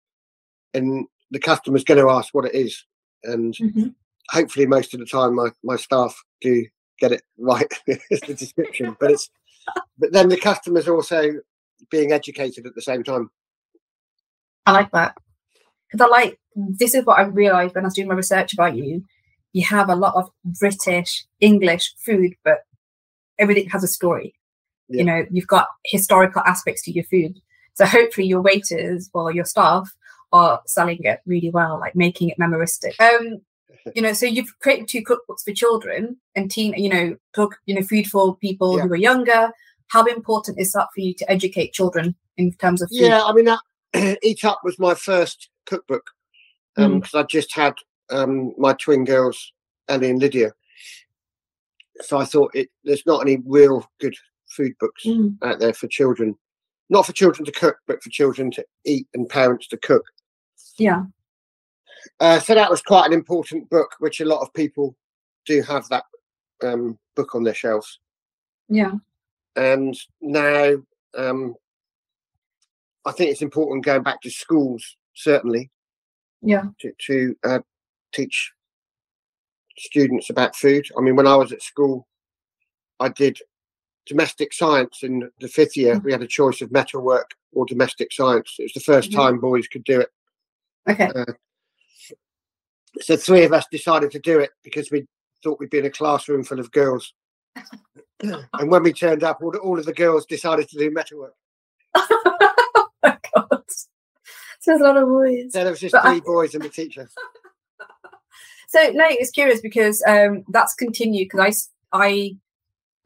and 0.72 1.06
the 1.30 1.40
customer's 1.40 1.84
going 1.84 2.00
to 2.00 2.10
ask 2.10 2.32
what 2.32 2.44
it 2.44 2.54
is. 2.54 2.84
And 3.24 3.54
Mhm. 3.54 3.94
hopefully, 4.30 4.66
most 4.66 4.94
of 4.94 5.00
the 5.00 5.06
time, 5.06 5.34
my, 5.34 5.48
my 5.64 5.76
staff 5.76 6.22
do 6.40 6.64
get 7.00 7.12
it 7.12 7.22
right, 7.38 7.72
It's 7.86 8.26
the 8.26 8.34
description. 8.34 8.96
But 9.00 9.10
it's 9.12 9.30
but 9.98 10.12
then 10.12 10.28
the 10.28 10.36
customer's 10.36 10.88
also 10.88 11.32
being 11.90 12.12
educated 12.12 12.66
at 12.66 12.74
the 12.74 12.82
same 12.82 13.02
time. 13.02 13.30
I 14.64 14.72
like 14.72 14.90
that. 14.92 15.16
Because 15.90 16.06
I 16.06 16.08
like, 16.08 16.38
this 16.54 16.94
is 16.94 17.04
what 17.04 17.18
I 17.18 17.22
realized 17.22 17.74
when 17.74 17.84
I 17.84 17.88
was 17.88 17.94
doing 17.94 18.08
my 18.08 18.14
research 18.14 18.52
about 18.52 18.76
you. 18.76 19.04
You 19.52 19.64
have 19.64 19.88
a 19.88 19.96
lot 19.96 20.14
of 20.14 20.30
British, 20.44 21.26
English 21.40 21.94
food, 21.98 22.34
but 22.44 22.60
everything 23.38 23.68
has 23.70 23.84
a 23.84 23.88
story. 23.88 24.34
Yeah. 24.88 24.98
You 24.98 25.04
know, 25.04 25.26
you've 25.30 25.46
got 25.46 25.68
historical 25.84 26.42
aspects 26.46 26.82
to 26.84 26.92
your 26.92 27.04
food. 27.04 27.38
So 27.74 27.84
hopefully 27.86 28.26
your 28.26 28.40
waiters 28.40 29.08
or 29.14 29.32
your 29.32 29.44
staff 29.44 29.94
are 30.32 30.60
selling 30.66 30.98
it 31.04 31.20
really 31.26 31.50
well, 31.50 31.78
like 31.78 31.94
making 31.94 32.28
it 32.30 32.38
memoristic. 32.38 33.00
Um, 33.00 33.40
you 33.94 34.02
know, 34.02 34.12
so 34.12 34.26
you've 34.26 34.58
created 34.60 34.88
two 34.88 35.02
cookbooks 35.02 35.42
for 35.44 35.52
children 35.52 36.16
and 36.34 36.50
teen, 36.50 36.74
you 36.74 36.88
know, 36.88 37.16
cook, 37.34 37.56
you 37.66 37.74
know, 37.74 37.82
food 37.82 38.06
for 38.06 38.36
people 38.36 38.76
Yeah. 38.76 38.84
who 38.84 38.92
are 38.92 38.96
younger. 38.96 39.50
How 39.88 40.04
important 40.04 40.58
is 40.58 40.72
that 40.72 40.88
for 40.94 41.00
you 41.00 41.14
to 41.14 41.30
educate 41.30 41.72
children 41.72 42.14
in 42.36 42.52
terms 42.54 42.82
of 42.82 42.88
food? 42.90 43.00
Yeah, 43.00 43.22
I 43.24 43.32
mean, 43.32 43.46
that, 43.46 43.60
Eat 44.22 44.44
Up 44.44 44.60
was 44.64 44.78
my 44.78 44.94
first 44.94 45.48
cookbook 45.66 46.04
Mm. 46.78 47.00
because 47.00 47.14
I 47.14 47.22
just 47.24 47.52
had 47.54 47.74
um, 48.10 48.54
my 48.56 48.72
twin 48.74 49.04
girls, 49.04 49.52
Ellie 49.88 50.10
and 50.10 50.20
Lydia. 50.20 50.52
So 52.00 52.18
I 52.18 52.24
thought 52.24 52.54
it, 52.54 52.68
there's 52.84 53.06
not 53.06 53.20
any 53.22 53.38
real 53.44 53.88
good 54.00 54.14
food 54.48 54.72
books 54.80 55.04
Mm. 55.04 55.36
out 55.42 55.58
there 55.60 55.72
for 55.74 55.88
children. 55.88 56.36
Not 56.90 57.04
for 57.06 57.12
children 57.12 57.44
to 57.44 57.52
cook, 57.52 57.76
but 57.86 58.02
for 58.02 58.08
children 58.10 58.50
to 58.52 58.64
eat 58.84 59.06
and 59.14 59.28
parents 59.28 59.66
to 59.68 59.76
cook. 59.76 60.04
Yeah. 60.78 61.04
Uh, 62.20 62.40
so 62.40 62.54
that 62.54 62.70
was 62.70 62.80
quite 62.80 63.06
an 63.06 63.12
important 63.12 63.68
book, 63.68 63.96
which 63.98 64.20
a 64.20 64.24
lot 64.24 64.40
of 64.40 64.52
people 64.54 64.96
do 65.44 65.60
have 65.62 65.86
that 65.88 66.04
um, 66.62 66.98
book 67.14 67.34
on 67.34 67.42
their 67.42 67.54
shelves. 67.54 67.98
Yeah. 68.68 68.92
And 69.56 69.98
now 70.20 70.76
um, 71.16 71.54
I 73.04 73.12
think 73.12 73.30
it's 73.30 73.42
important 73.42 73.84
going 73.84 74.02
back 74.02 74.20
to 74.22 74.30
schools, 74.30 74.96
certainly, 75.14 75.70
Yeah. 76.42 76.64
to, 76.80 76.92
to 77.06 77.36
uh, 77.44 77.60
teach 78.12 78.52
students 79.78 80.30
about 80.30 80.56
food. 80.56 80.86
I 80.96 81.00
mean, 81.00 81.16
when 81.16 81.26
I 81.26 81.36
was 81.36 81.52
at 81.52 81.62
school, 81.62 82.06
I 83.00 83.08
did 83.08 83.38
domestic 84.06 84.52
science 84.52 85.00
in 85.02 85.30
the 85.40 85.48
fifth 85.48 85.76
year. 85.76 85.96
Mm. 85.96 86.04
We 86.04 86.12
had 86.12 86.22
a 86.22 86.26
choice 86.26 86.60
of 86.62 86.72
metalwork 86.72 87.32
or 87.52 87.66
domestic 87.66 88.12
science. 88.12 88.56
It 88.58 88.64
was 88.64 88.72
the 88.72 88.80
1st 88.80 89.10
Mhm. 89.10 89.14
time 89.14 89.38
boys 89.40 89.68
could 89.68 89.84
do 89.84 90.00
it. 90.00 90.10
Okay. 90.88 91.10
So 93.00 93.16
three 93.16 93.44
of 93.44 93.52
us 93.52 93.66
decided 93.70 94.10
to 94.12 94.18
do 94.18 94.40
it 94.40 94.50
because 94.64 94.90
we 94.90 95.06
thought 95.44 95.60
we'd 95.60 95.70
be 95.70 95.78
in 95.78 95.84
a 95.86 95.90
classroom 95.90 96.42
full 96.42 96.58
of 96.58 96.72
girls. 96.72 97.12
and 98.20 98.70
when 98.70 98.82
we 98.82 98.92
turned 98.92 99.22
up, 99.22 99.38
all, 99.42 99.54
all 99.58 99.78
of 99.78 99.84
the 99.86 99.92
girls 99.92 100.26
decided 100.26 100.68
to 100.70 100.78
do 100.78 100.90
metalwork. 100.90 101.34
oh 101.94 102.88
my 103.02 103.18
god. 103.34 103.62
So 104.60 104.72
there's 104.72 104.80
a 104.80 104.84
lot 104.84 104.96
of 104.96 105.06
boys. 105.08 105.52
So 105.52 105.62
there 105.62 105.70
was 105.70 105.80
just 105.80 105.92
But 105.92 106.04
I- 106.06 106.12
three 106.12 106.20
boys 106.20 106.54
and 106.54 106.64
the 106.64 106.68
teacher. 106.70 107.08
So 108.68 108.90
no, 108.92 109.06
it's 109.08 109.30
curious 109.30 109.60
because 109.62 110.02
um, 110.06 110.44
that's 110.50 110.74
continued 110.74 111.30
because 111.30 111.70
I, 111.92 112.36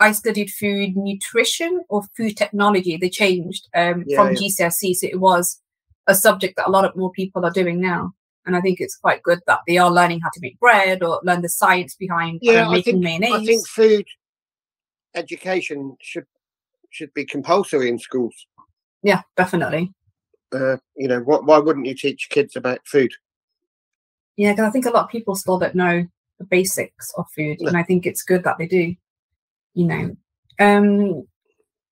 I 0.01 0.09
I 0.09 0.12
studied 0.12 0.51
food 0.51 0.96
nutrition 0.96 1.85
or 1.88 2.03
food 2.16 2.37
technology. 2.37 2.96
They 2.96 3.09
changed 3.09 3.68
um, 3.75 4.03
Yeah, 4.07 4.16
from 4.16 4.35
yeah. 4.35 4.40
GCSE, 4.40 4.94
so 4.94 5.07
it 5.07 5.20
was 5.20 5.61
a 6.09 6.16
subject 6.16 6.57
that 6.57 6.66
a 6.66 6.70
lot 6.70 6.85
of 6.85 6.96
more 6.96 7.12
people 7.12 7.44
are 7.44 7.53
doing 7.53 7.81
now. 7.81 8.12
And 8.44 8.57
I 8.57 8.61
think 8.61 8.81
it's 8.81 8.96
quite 8.96 9.22
good 9.22 9.38
that 9.46 9.61
they 9.68 9.79
are 9.79 9.88
learning 9.90 10.18
how 10.20 10.31
to 10.31 10.40
make 10.40 10.59
bread 10.59 11.05
or 11.05 11.20
learn 11.22 11.42
the 11.42 11.48
science 11.48 11.94
behind 11.94 12.40
Yeah, 12.42 12.64
um, 12.66 12.70
I 12.70 12.75
making 12.75 12.94
think, 13.01 13.05
mayonnaise. 13.05 13.33
I 13.33 13.44
think 13.46 13.68
food 13.68 14.07
education 15.14 15.96
should 16.01 16.27
should 16.90 17.14
be 17.14 17.25
compulsory 17.25 17.88
in 17.88 18.01
schools. 18.01 18.35
yeah, 19.05 19.22
definitely. 19.37 19.92
Uh, 20.53 20.77
you 20.96 21.07
know, 21.09 21.20
what, 21.20 21.46
why 21.46 21.59
wouldn't 21.59 21.87
you 21.87 21.94
teach 21.94 22.29
kids 22.31 22.57
about 22.57 22.81
food? 22.85 23.12
Yeah, 24.37 24.53
because 24.53 24.66
I 24.66 24.71
think 24.71 24.87
a 24.87 24.90
lot 24.90 25.05
of 25.05 25.11
people 25.11 25.35
still 25.35 25.59
don't 25.59 25.75
know 25.75 26.07
the 26.38 26.45
basics 26.45 27.12
of 27.16 27.27
food, 27.35 27.61
and 27.61 27.77
I 27.77 27.83
think 27.83 28.07
it's 28.07 28.23
good 28.23 28.45
that 28.45 28.59
they 28.59 28.66
do. 28.66 28.95
You 29.75 29.87
know, 29.87 30.16
um, 30.59 31.27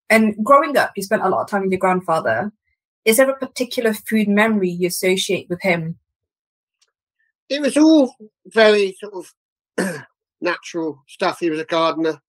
and 0.09 0.35
growing 0.45 0.77
up, 0.77 0.93
you 0.97 1.03
spent 1.03 1.23
a 1.23 1.29
lot 1.29 1.43
of 1.43 1.49
time 1.49 1.63
with 1.63 1.71
your 1.71 1.79
grandfather. 1.79 2.53
Is 3.05 3.17
there 3.17 3.31
a 3.31 3.39
particular 3.39 3.95
food 3.95 4.29
memory 4.29 4.71
you 4.71 4.89
associate 4.89 5.49
with 5.49 5.63
him? 5.63 5.99
It 7.49 7.61
was 7.61 7.77
all 7.77 8.15
very 8.47 8.97
sort 9.01 9.15
of 9.79 10.05
natural 10.41 11.03
stuff. 11.09 11.39
He 11.41 11.51
was 11.51 11.61
a 11.61 11.65
gardener. 11.65 12.21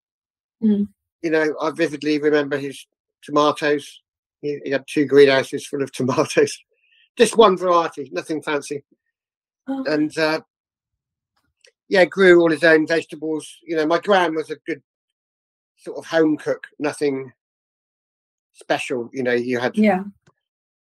Mm. 0.62 0.88
You 1.22 1.30
know, 1.30 1.54
I 1.60 1.70
vividly 1.70 2.18
remember 2.18 2.56
his 2.56 2.86
tomatoes. 3.22 4.00
He, 4.40 4.60
he 4.64 4.70
had 4.70 4.84
two 4.86 5.06
greenhouses 5.06 5.66
full 5.66 5.82
of 5.82 5.92
tomatoes, 5.92 6.56
just 7.16 7.36
one 7.36 7.56
variety, 7.56 8.08
nothing 8.12 8.42
fancy. 8.42 8.84
Oh. 9.68 9.84
and 9.84 10.16
uh, 10.18 10.40
yeah, 11.88 12.04
grew 12.04 12.40
all 12.40 12.50
his 12.50 12.64
own 12.64 12.86
vegetables. 12.86 13.48
You 13.62 13.76
know, 13.76 13.86
my 13.86 13.98
gran 13.98 14.34
was 14.34 14.50
a 14.50 14.56
good 14.66 14.82
sort 15.76 15.98
of 15.98 16.06
home 16.06 16.36
cook, 16.36 16.66
nothing 16.78 17.32
special. 18.52 19.10
You 19.12 19.22
know, 19.22 19.32
you 19.32 19.58
had 19.58 19.76
Yeah, 19.76 20.04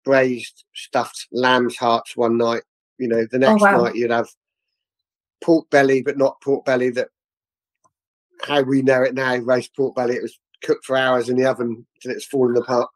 braised 0.05 0.65
stuffed 0.75 1.27
lamb's 1.33 1.77
hearts 1.77 2.17
one 2.17 2.37
night. 2.39 2.63
You 2.99 3.09
know, 3.09 3.27
the 3.31 3.39
next 3.39 3.63
wow. 3.63 3.85
night 3.85 3.95
you'd 3.95 4.11
have 4.11 4.29
pork 5.43 5.69
belly, 5.71 6.03
but 6.03 6.17
not 6.17 6.41
pork 6.41 6.65
belly 6.65 6.91
that 6.91 7.09
how 8.43 8.63
we 8.63 8.83
know 8.83 9.03
it 9.03 9.15
now, 9.15 9.37
roast 9.37 9.75
pork 9.77 9.95
belly. 9.95 10.17
It 10.17 10.23
was 10.23 10.39
cooked 10.63 10.85
for 10.85 10.97
hours 10.97 11.29
in 11.29 11.37
the 11.37 11.47
oven 11.47 11.87
till 12.01 12.13
it's 12.13 12.25
fallen 12.25 12.57
apart. 12.57 12.89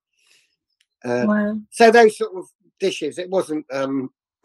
Uh, 1.04 1.24
wow. 1.26 1.58
so 1.70 1.90
those 1.90 2.18
sort 2.18 2.36
of 2.36 2.44
dishes 2.78 3.16
it 3.18 3.30
wasn't 3.30 3.64
um 3.72 4.10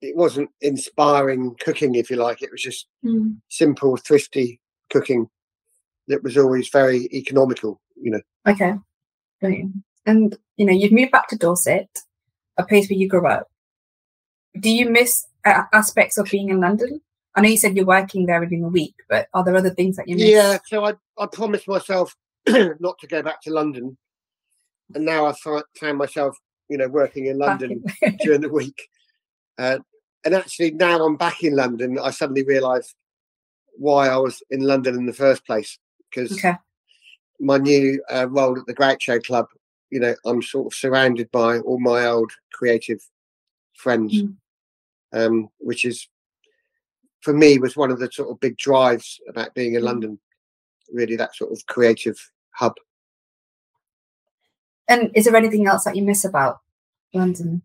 it 0.00 0.16
wasn't 0.16 0.50
inspiring 0.60 1.54
cooking 1.60 1.94
if 1.94 2.10
you 2.10 2.16
like 2.16 2.42
it 2.42 2.50
was 2.52 2.62
just 2.62 2.86
Mm. 3.04 3.38
simple 3.48 3.96
thrifty 3.96 4.60
cooking 4.90 5.28
that 6.08 6.22
was 6.22 6.36
always 6.36 6.68
very 6.68 7.08
economical. 7.12 7.80
You 8.00 8.12
know. 8.12 8.20
Okay. 8.46 8.74
Brilliant. 9.40 9.76
And 10.06 10.36
you 10.56 10.66
know, 10.66 10.72
you've 10.72 10.92
moved 10.92 11.12
back 11.12 11.28
to 11.28 11.36
Dorset, 11.36 11.88
a 12.56 12.64
place 12.64 12.88
where 12.88 12.98
you 12.98 13.08
grew 13.08 13.26
up. 13.26 13.50
Do 14.60 14.70
you 14.70 14.88
miss 14.90 15.26
uh, 15.44 15.64
aspects 15.72 16.18
of 16.18 16.30
being 16.30 16.48
in 16.50 16.60
London? 16.60 17.00
I 17.34 17.40
know 17.40 17.48
you 17.48 17.56
said 17.56 17.74
you're 17.76 17.84
working 17.84 18.26
there 18.26 18.40
within 18.40 18.62
a 18.62 18.68
week, 18.68 18.94
but 19.08 19.26
are 19.34 19.42
there 19.42 19.56
other 19.56 19.70
things 19.74 19.96
that 19.96 20.06
you 20.08 20.16
miss? 20.16 20.28
Yeah, 20.28 20.58
so 20.66 20.84
I 20.84 20.94
I 21.18 21.26
promised 21.26 21.66
myself 21.66 22.14
not 22.48 22.98
to 23.00 23.06
go 23.06 23.22
back 23.22 23.40
to 23.42 23.50
London, 23.50 23.96
and 24.94 25.04
now 25.04 25.26
I 25.26 25.34
found 25.80 25.98
myself, 25.98 26.36
you 26.68 26.76
know, 26.78 26.88
working 26.88 27.26
in 27.26 27.38
London 27.38 27.82
during 28.20 28.42
the 28.42 28.48
week. 28.48 28.88
Uh, 29.58 29.78
and 30.24 30.34
actually, 30.34 30.72
now 30.72 31.04
I'm 31.04 31.16
back 31.16 31.42
in 31.42 31.54
London, 31.54 31.98
I 31.98 32.10
suddenly 32.10 32.44
realise 32.44 32.94
why 33.76 34.08
I 34.08 34.16
was 34.16 34.42
in 34.50 34.60
London 34.60 34.94
in 34.94 35.06
the 35.06 35.12
first 35.12 35.44
place 35.46 35.78
because 36.10 36.32
okay. 36.32 36.54
my 37.40 37.58
new 37.58 38.02
uh, 38.12 38.28
role 38.28 38.58
at 38.58 38.66
the 38.66 38.74
Groucho 38.74 39.22
Club, 39.24 39.46
you 39.90 40.00
know, 40.00 40.14
I'm 40.24 40.42
sort 40.42 40.66
of 40.72 40.74
surrounded 40.74 41.30
by 41.30 41.58
all 41.58 41.80
my 41.80 42.06
old 42.06 42.32
creative 42.52 43.00
friends, 43.74 44.22
Mm. 44.22 44.36
um, 45.12 45.48
which 45.58 45.84
is 45.84 46.08
for 47.20 47.32
me 47.34 47.58
was 47.58 47.76
one 47.76 47.90
of 47.90 47.98
the 47.98 48.10
sort 48.12 48.30
of 48.30 48.40
big 48.40 48.56
drives 48.56 49.20
about 49.28 49.54
being 49.54 49.74
in 49.74 49.82
Mm. 49.82 49.86
London. 49.86 50.20
Really, 50.92 51.16
that 51.16 51.34
sort 51.34 51.50
of 51.50 51.64
creative 51.66 52.18
hub. 52.50 52.74
And 54.86 55.10
is 55.14 55.24
there 55.24 55.34
anything 55.36 55.66
else 55.66 55.84
that 55.84 55.96
you 55.96 56.02
miss 56.02 56.24
about 56.24 56.58
London? 57.12 57.62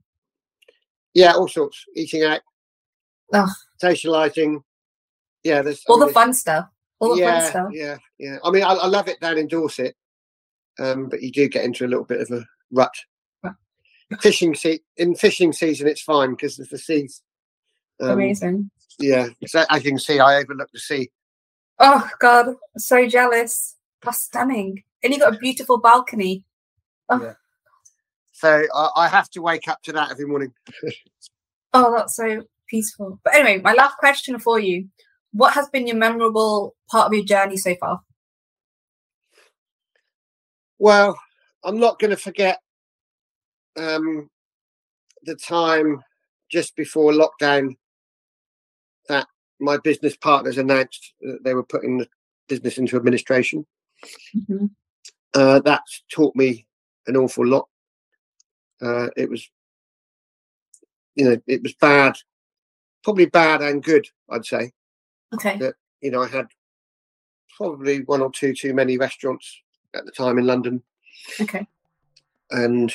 Yeah, 1.14 1.34
all 1.34 1.48
sorts. 1.48 1.86
Eating 1.96 2.24
out, 2.24 2.42
Ugh. 3.34 3.50
socializing. 3.80 4.64
Yeah, 5.44 5.62
there's 5.62 5.84
I 5.88 5.92
All 5.92 6.00
mean, 6.00 6.08
the 6.08 6.14
fun 6.14 6.34
stuff. 6.34 6.68
All 7.00 7.16
the 7.16 7.22
yeah, 7.22 7.40
fun 7.42 7.50
stuff. 7.52 7.72
yeah, 7.74 7.98
yeah. 8.20 8.38
I 8.44 8.52
mean, 8.52 8.64
I, 8.64 8.74
I 8.74 8.88
love 8.88 9.08
it 9.08 9.20
down 9.22 9.38
in 9.38 9.48
Dorset, 9.48 9.96
um, 10.80 11.10
but 11.10 11.22
you 11.22 11.32
do 11.32 11.48
get 11.48 11.64
into 11.66 11.86
a 11.86 11.88
little 11.88 12.06
bit 12.06 12.22
of 12.22 12.30
a 12.32 12.46
rut. 12.72 12.94
Fishing 14.22 14.56
se- 14.56 14.82
in 14.98 15.14
fishing 15.16 15.54
season, 15.54 15.88
it's 15.88 16.02
fine 16.02 16.32
because 16.32 16.58
there's 16.58 16.70
the 16.70 16.80
seas. 16.80 17.22
Um, 18.02 18.12
Amazing. 18.14 18.72
yeah, 19.00 19.28
so 19.46 19.66
as 19.70 19.84
you 19.84 19.92
can 19.92 20.00
see, 20.00 20.20
I 20.20 20.38
overlook 20.38 20.70
the 20.74 20.80
sea. 20.80 21.10
Oh 21.80 22.10
God, 22.20 22.56
so 22.78 23.08
jealous. 23.08 23.76
That's 24.02 24.20
stunning. 24.22 24.84
And 25.04 25.14
you 25.14 25.20
got 25.20 25.36
a 25.36 25.40
beautiful 25.40 25.78
balcony. 25.78 26.44
Oh, 27.10 27.22
Yeah. 27.22 27.34
So 28.40 28.64
I, 28.74 28.90
I 28.96 29.08
have 29.10 29.30
to 29.32 29.42
wake 29.42 29.68
up 29.68 29.82
to 29.84 29.92
that 29.92 30.12
every 30.12 30.26
morning. 30.26 30.54
oh, 31.74 31.94
that's 31.94 32.16
so 32.16 32.44
peaceful. 32.70 33.20
But 33.26 33.36
anyway, 33.36 33.62
my 33.62 33.74
last 33.74 33.98
question 33.98 34.40
for 34.40 34.58
you. 34.58 34.88
What 35.34 35.54
has 35.56 35.68
been 35.68 35.88
your 35.88 35.98
memorable 35.98 36.74
part 36.90 37.08
of 37.08 37.14
your 37.14 37.26
journey 37.26 37.58
so 37.58 37.76
far? 37.76 38.00
Well, 40.78 41.20
I'm 41.66 41.82
not 41.82 42.00
going 42.00 42.12
to 42.12 42.18
forget 42.18 42.60
um, 43.76 44.30
the 45.24 45.36
time 45.36 46.02
just 46.50 46.78
before 46.78 47.12
lockdown 47.12 47.76
that 49.10 49.28
my 49.60 49.76
business 49.76 50.16
partners 50.16 50.58
announced 50.58 51.14
that 51.20 51.44
they 51.44 51.54
were 51.54 51.66
putting 51.66 51.98
the 51.98 52.08
business 52.48 52.78
into 52.78 52.96
administration. 52.96 53.68
Mhm. 54.34 54.70
Uh, 55.34 55.60
that's 55.60 56.04
taught 56.10 56.38
me 56.38 56.66
an 57.06 57.18
awful 57.18 57.46
lot. 57.46 57.68
Uh, 58.82 59.10
it 59.18 59.30
was, 59.30 59.50
you 61.16 61.26
know, 61.26 61.42
it 61.48 61.62
was 61.64 61.74
bad, 61.74 62.16
probably 63.04 63.26
bad 63.26 63.62
and 63.62 63.84
good, 63.84 64.08
I'd 64.30 64.46
say. 64.46 64.72
Okay. 65.34 65.58
that 65.60 65.76
you 66.02 66.10
know 66.10 66.24
I 66.24 66.28
had 66.28 66.48
probably 67.56 68.02
one 68.02 68.22
or 68.22 68.32
two 68.32 68.54
too 68.54 68.74
many 68.74 68.98
restaurants 68.98 69.62
at 69.94 70.06
the 70.06 70.12
time 70.12 70.40
in 70.40 70.46
London, 70.48 70.82
Okay. 71.40 71.68
and 72.50 72.92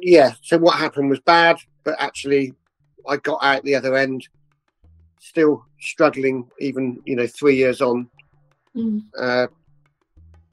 yeah. 0.00 0.32
So 0.42 0.58
what 0.58 0.78
happened 0.78 1.10
was 1.10 1.20
bad, 1.20 1.58
but 1.84 1.96
actually 1.98 2.54
I 3.08 3.16
got 3.18 3.42
out 3.42 3.64
the 3.64 3.74
other 3.74 3.96
end, 3.96 4.26
still 5.18 5.64
struggling, 5.80 6.48
even 6.58 7.00
you 7.04 7.16
know 7.16 7.26
three 7.26 7.56
years 7.56 7.80
on, 7.80 8.08
Mm. 8.76 9.02
uh, 9.18 9.48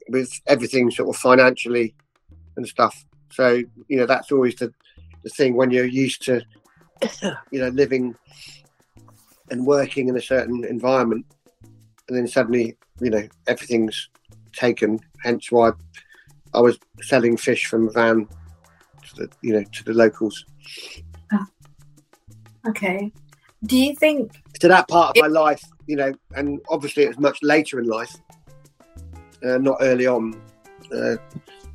with 0.10 0.32
everything 0.48 0.90
sort 0.90 1.10
of 1.10 1.22
financially 1.22 1.94
and 2.58 2.68
stuff. 2.68 3.06
So 3.32 3.62
you 3.88 3.98
know 3.98 4.06
that's 4.06 4.32
always 4.32 4.56
the 4.56 4.74
the 5.24 5.30
thing 5.30 5.56
when 5.56 5.72
you're 5.72 5.86
used 5.86 6.24
to 6.24 6.42
you 7.52 7.60
know 7.62 7.70
living 7.70 8.16
and 9.50 9.66
working 9.66 10.10
in 10.10 10.18
a 10.18 10.22
certain 10.22 10.66
environment, 10.66 11.26
and 12.08 12.18
then 12.18 12.28
suddenly 12.28 12.76
you 13.00 13.10
know 13.10 13.28
everything's 13.48 14.10
taken. 14.54 15.00
Hence 15.24 15.52
why 15.52 15.72
I 16.54 16.60
was 16.60 16.78
selling 17.02 17.38
fish 17.38 17.66
from 17.68 17.88
a 17.88 17.92
van 17.92 18.28
to 19.08 19.16
the 19.16 19.30
you 19.42 19.54
know 19.54 19.64
to 19.64 19.84
the 19.84 19.94
locals. 19.94 20.46
Okay. 22.68 23.12
Do 23.66 23.78
you 23.78 23.96
think 23.96 24.32
to 24.60 24.68
that 24.68 24.88
part 24.88 25.18
of 25.18 25.22
my 25.22 25.28
life, 25.28 25.64
you 25.88 25.96
know, 25.96 26.14
and 26.36 26.62
obviously 26.70 27.04
it 27.04 27.08
was 27.08 27.20
much 27.20 27.40
later 27.42 27.80
in 27.80 27.88
life, 27.88 28.14
uh, 29.44 29.58
not 29.58 29.78
early 29.82 30.06
on. 30.06 30.40
Uh, 30.94 31.16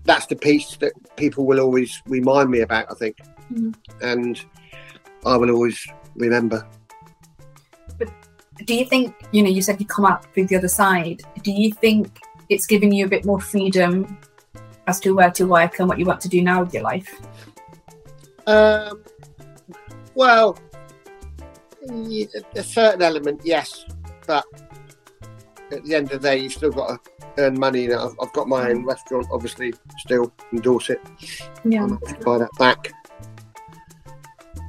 that's 0.05 0.27
the 0.27 0.37
piece 0.37 0.77
that 0.77 0.93
people 1.17 1.47
will 1.47 1.61
always 1.61 2.03
remind 2.07 2.51
me 2.51 2.61
about, 2.61 2.87
I 2.91 2.95
think, 2.95 3.19
Mhm. 3.53 3.75
and 4.01 4.45
I 5.25 5.37
will 5.37 5.51
always 5.51 5.87
remember. 6.17 6.67
But 7.99 8.09
do 8.65 8.75
you 8.75 8.85
think 8.85 9.15
you 9.33 9.43
know 9.43 9.49
you 9.49 9.63
said 9.63 9.81
you 9.81 9.87
come 9.87 10.05
out 10.05 10.33
through 10.33 10.47
the 10.47 10.55
other 10.55 10.69
side 10.69 11.23
do 11.43 11.51
you 11.51 11.73
think 11.73 12.21
it's 12.49 12.67
giving 12.67 12.93
you 12.93 13.05
a 13.07 13.09
bit 13.09 13.25
more 13.25 13.41
freedom 13.41 14.17
as 14.87 15.01
to 15.01 15.13
where 15.13 15.31
to 15.31 15.47
work 15.47 15.81
and 15.81 15.89
what 15.89 15.99
you 15.99 16.05
want 16.05 16.21
to 16.21 16.29
do 16.29 16.43
now 16.43 16.63
with 16.63 16.73
your 16.73 16.83
life 16.83 17.21
Um, 18.47 19.03
well, 20.15 20.59
a 22.55 22.63
certain 22.63 23.03
element, 23.03 23.41
yes, 23.45 23.85
but 24.27 24.45
at 25.71 25.85
the 25.85 25.95
end 25.95 26.13
of 26.13 26.21
the 26.21 26.29
day, 26.29 26.39
you've 26.39 26.53
still 26.53 26.73
got 26.73 26.89
to 26.89 27.11
earn 27.39 27.59
money. 27.59 27.87
Now, 27.87 28.09
I've, 28.09 28.15
I've 28.21 28.33
got 28.33 28.49
my 28.49 28.71
own 28.71 28.85
restaurant, 28.85 29.27
obviously, 29.31 29.73
still 29.99 30.33
in 30.53 30.61
Dorset. 30.61 31.01
yeah 31.65 31.85
I'm 31.85 31.99
to 31.99 32.15
buy 32.25 32.39
that 32.39 32.51
back. 32.59 32.93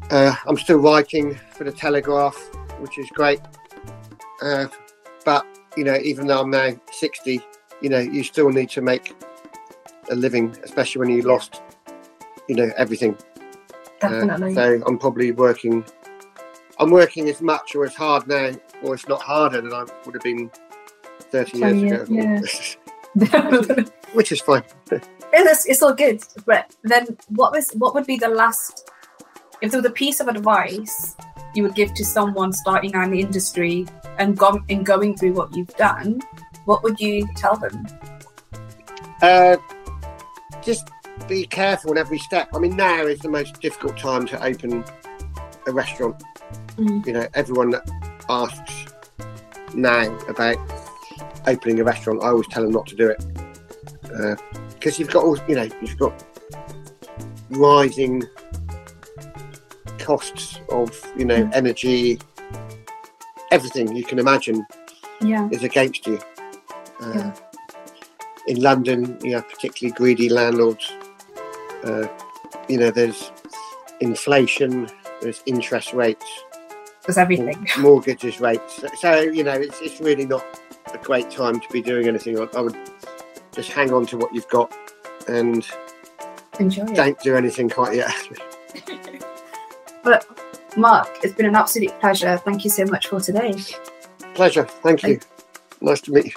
Uh, 0.09 0.35
I'm 0.45 0.57
still 0.57 0.77
writing 0.77 1.35
for 1.51 1.63
the 1.63 1.71
Telegraph, 1.71 2.37
which 2.79 2.97
is 2.97 3.09
great. 3.09 3.41
Uh, 4.41 4.67
but 5.25 5.45
you 5.77 5.83
know, 5.83 5.97
even 5.97 6.27
though 6.27 6.41
I'm 6.41 6.51
now 6.51 6.71
60, 6.91 7.41
you 7.81 7.89
know, 7.89 7.99
you 7.99 8.23
still 8.23 8.49
need 8.49 8.69
to 8.71 8.81
make 8.81 9.15
a 10.11 10.15
living, 10.15 10.55
especially 10.63 10.99
when 10.99 11.09
you 11.09 11.21
lost, 11.23 11.61
you 12.47 12.55
know, 12.55 12.69
everything. 12.77 13.17
Uh, 14.01 14.09
definitely 14.09 14.53
so 14.53 14.81
I'm 14.85 14.97
probably 14.97 15.31
working. 15.31 15.83
I'm 16.79 16.91
working 16.91 17.29
as 17.29 17.41
much 17.41 17.75
or 17.75 17.85
as 17.85 17.95
hard 17.95 18.27
now, 18.27 18.51
or 18.81 18.95
if 18.95 19.07
not 19.07 19.21
harder 19.21 19.61
than 19.61 19.73
I 19.73 19.85
would 20.05 20.15
have 20.15 20.23
been 20.23 20.51
30 21.33 21.59
Ten 21.59 21.79
years 21.79 22.09
ago. 22.09 22.41
it's, 23.15 23.91
which 24.13 24.31
is 24.31 24.39
fine. 24.41 24.63
it's 25.33 25.81
all 25.81 25.93
good 25.93 26.21
but 26.45 26.75
then 26.83 27.17
what 27.29 27.51
was 27.51 27.71
what 27.71 27.93
would 27.95 28.05
be 28.05 28.17
the 28.17 28.27
last 28.27 28.91
if 29.61 29.71
there 29.71 29.81
was 29.81 29.89
a 29.89 29.93
piece 29.93 30.19
of 30.19 30.27
advice 30.27 31.15
you 31.55 31.63
would 31.63 31.75
give 31.75 31.93
to 31.95 32.05
someone 32.05 32.53
starting 32.53 32.93
out 32.95 33.05
in 33.05 33.11
the 33.11 33.19
industry 33.19 33.85
and, 34.19 34.37
go, 34.37 34.59
and 34.69 34.85
going 34.85 35.17
through 35.17 35.33
what 35.33 35.55
you've 35.55 35.75
done 35.75 36.21
what 36.65 36.83
would 36.83 36.99
you 36.99 37.27
tell 37.35 37.55
them 37.55 37.85
Uh, 39.21 39.57
just 40.61 40.89
be 41.27 41.45
careful 41.45 41.91
in 41.91 41.97
every 41.97 42.19
step. 42.19 42.49
I 42.53 42.59
mean, 42.59 42.75
now 42.75 43.05
is 43.05 43.19
the 43.19 43.29
most 43.29 43.61
difficult 43.61 43.97
time 43.97 44.25
to 44.27 44.43
open 44.43 44.83
a 45.67 45.71
restaurant. 45.71 46.21
Mm. 46.75 47.05
You 47.05 47.13
know, 47.13 47.27
everyone 47.33 47.69
that 47.71 47.89
asks 48.29 48.85
now 49.73 50.13
about 50.27 50.57
opening 51.47 51.79
a 51.79 51.83
restaurant, 51.83 52.23
I 52.23 52.27
always 52.27 52.47
tell 52.47 52.63
them 52.63 52.71
not 52.71 52.85
to 52.87 52.95
do 52.95 53.09
it 53.09 53.23
because 54.73 54.99
you've 54.99 55.09
got 55.11 55.23
all 55.23 55.37
you 55.47 55.55
know, 55.55 55.67
you've 55.81 55.97
got 55.97 56.13
rising 57.49 58.23
costs 59.99 60.59
of 60.69 60.89
you 61.17 61.25
know 61.25 61.43
Mm. 61.45 61.55
energy, 61.55 62.19
everything 63.51 63.95
you 63.95 64.03
can 64.03 64.19
imagine 64.19 64.65
yeah 65.21 65.47
is 65.51 65.63
against 65.63 66.05
you. 66.07 66.19
Uh, 67.01 67.13
Yeah. 67.15 67.33
In 68.47 68.61
London, 68.61 69.17
you 69.23 69.35
have 69.35 69.47
particularly 69.49 69.93
greedy 69.95 70.27
landlords. 70.27 70.91
Uh, 71.83 72.07
you 72.67 72.77
know, 72.77 72.91
there's 72.91 73.31
inflation, 74.01 74.89
there's 75.21 75.41
interest 75.45 75.93
rates, 75.93 76.25
there's 77.05 77.17
everything 77.17 77.67
mortgages 77.79 78.39
rates. 78.39 78.83
So 78.99 79.19
you 79.19 79.43
know, 79.43 79.53
it's 79.53 79.79
it's 79.81 79.99
really 80.01 80.25
not 80.25 80.43
a 80.93 80.97
great 80.97 81.29
time 81.31 81.59
to 81.59 81.67
be 81.69 81.81
doing 81.81 82.07
anything. 82.07 82.39
I, 82.39 82.47
I 82.55 82.61
would 82.61 82.77
just 83.51 83.71
hang 83.71 83.93
on 83.93 84.05
to 84.07 84.17
what 84.17 84.33
you've 84.33 84.47
got 84.49 84.73
and 85.27 85.65
enjoy 86.59 86.83
it 86.83 86.95
don't 86.95 87.19
do 87.21 87.35
anything 87.35 87.69
quite 87.69 87.95
yet. 87.95 88.13
But 90.03 90.27
Mark, 90.77 91.09
it's 91.23 91.33
been 91.33 91.45
an 91.45 91.55
absolute 91.55 91.97
pleasure. 92.01 92.37
Thank 92.37 92.65
you 92.65 92.69
so 92.69 92.85
much 92.85 93.07
for 93.07 93.21
today. 93.21 93.55
Pleasure. 94.33 94.65
Thank 94.65 95.03
you. 95.03 95.19
Nice 95.81 96.01
to 96.01 96.11
meet 96.11 96.25
you. 96.25 96.31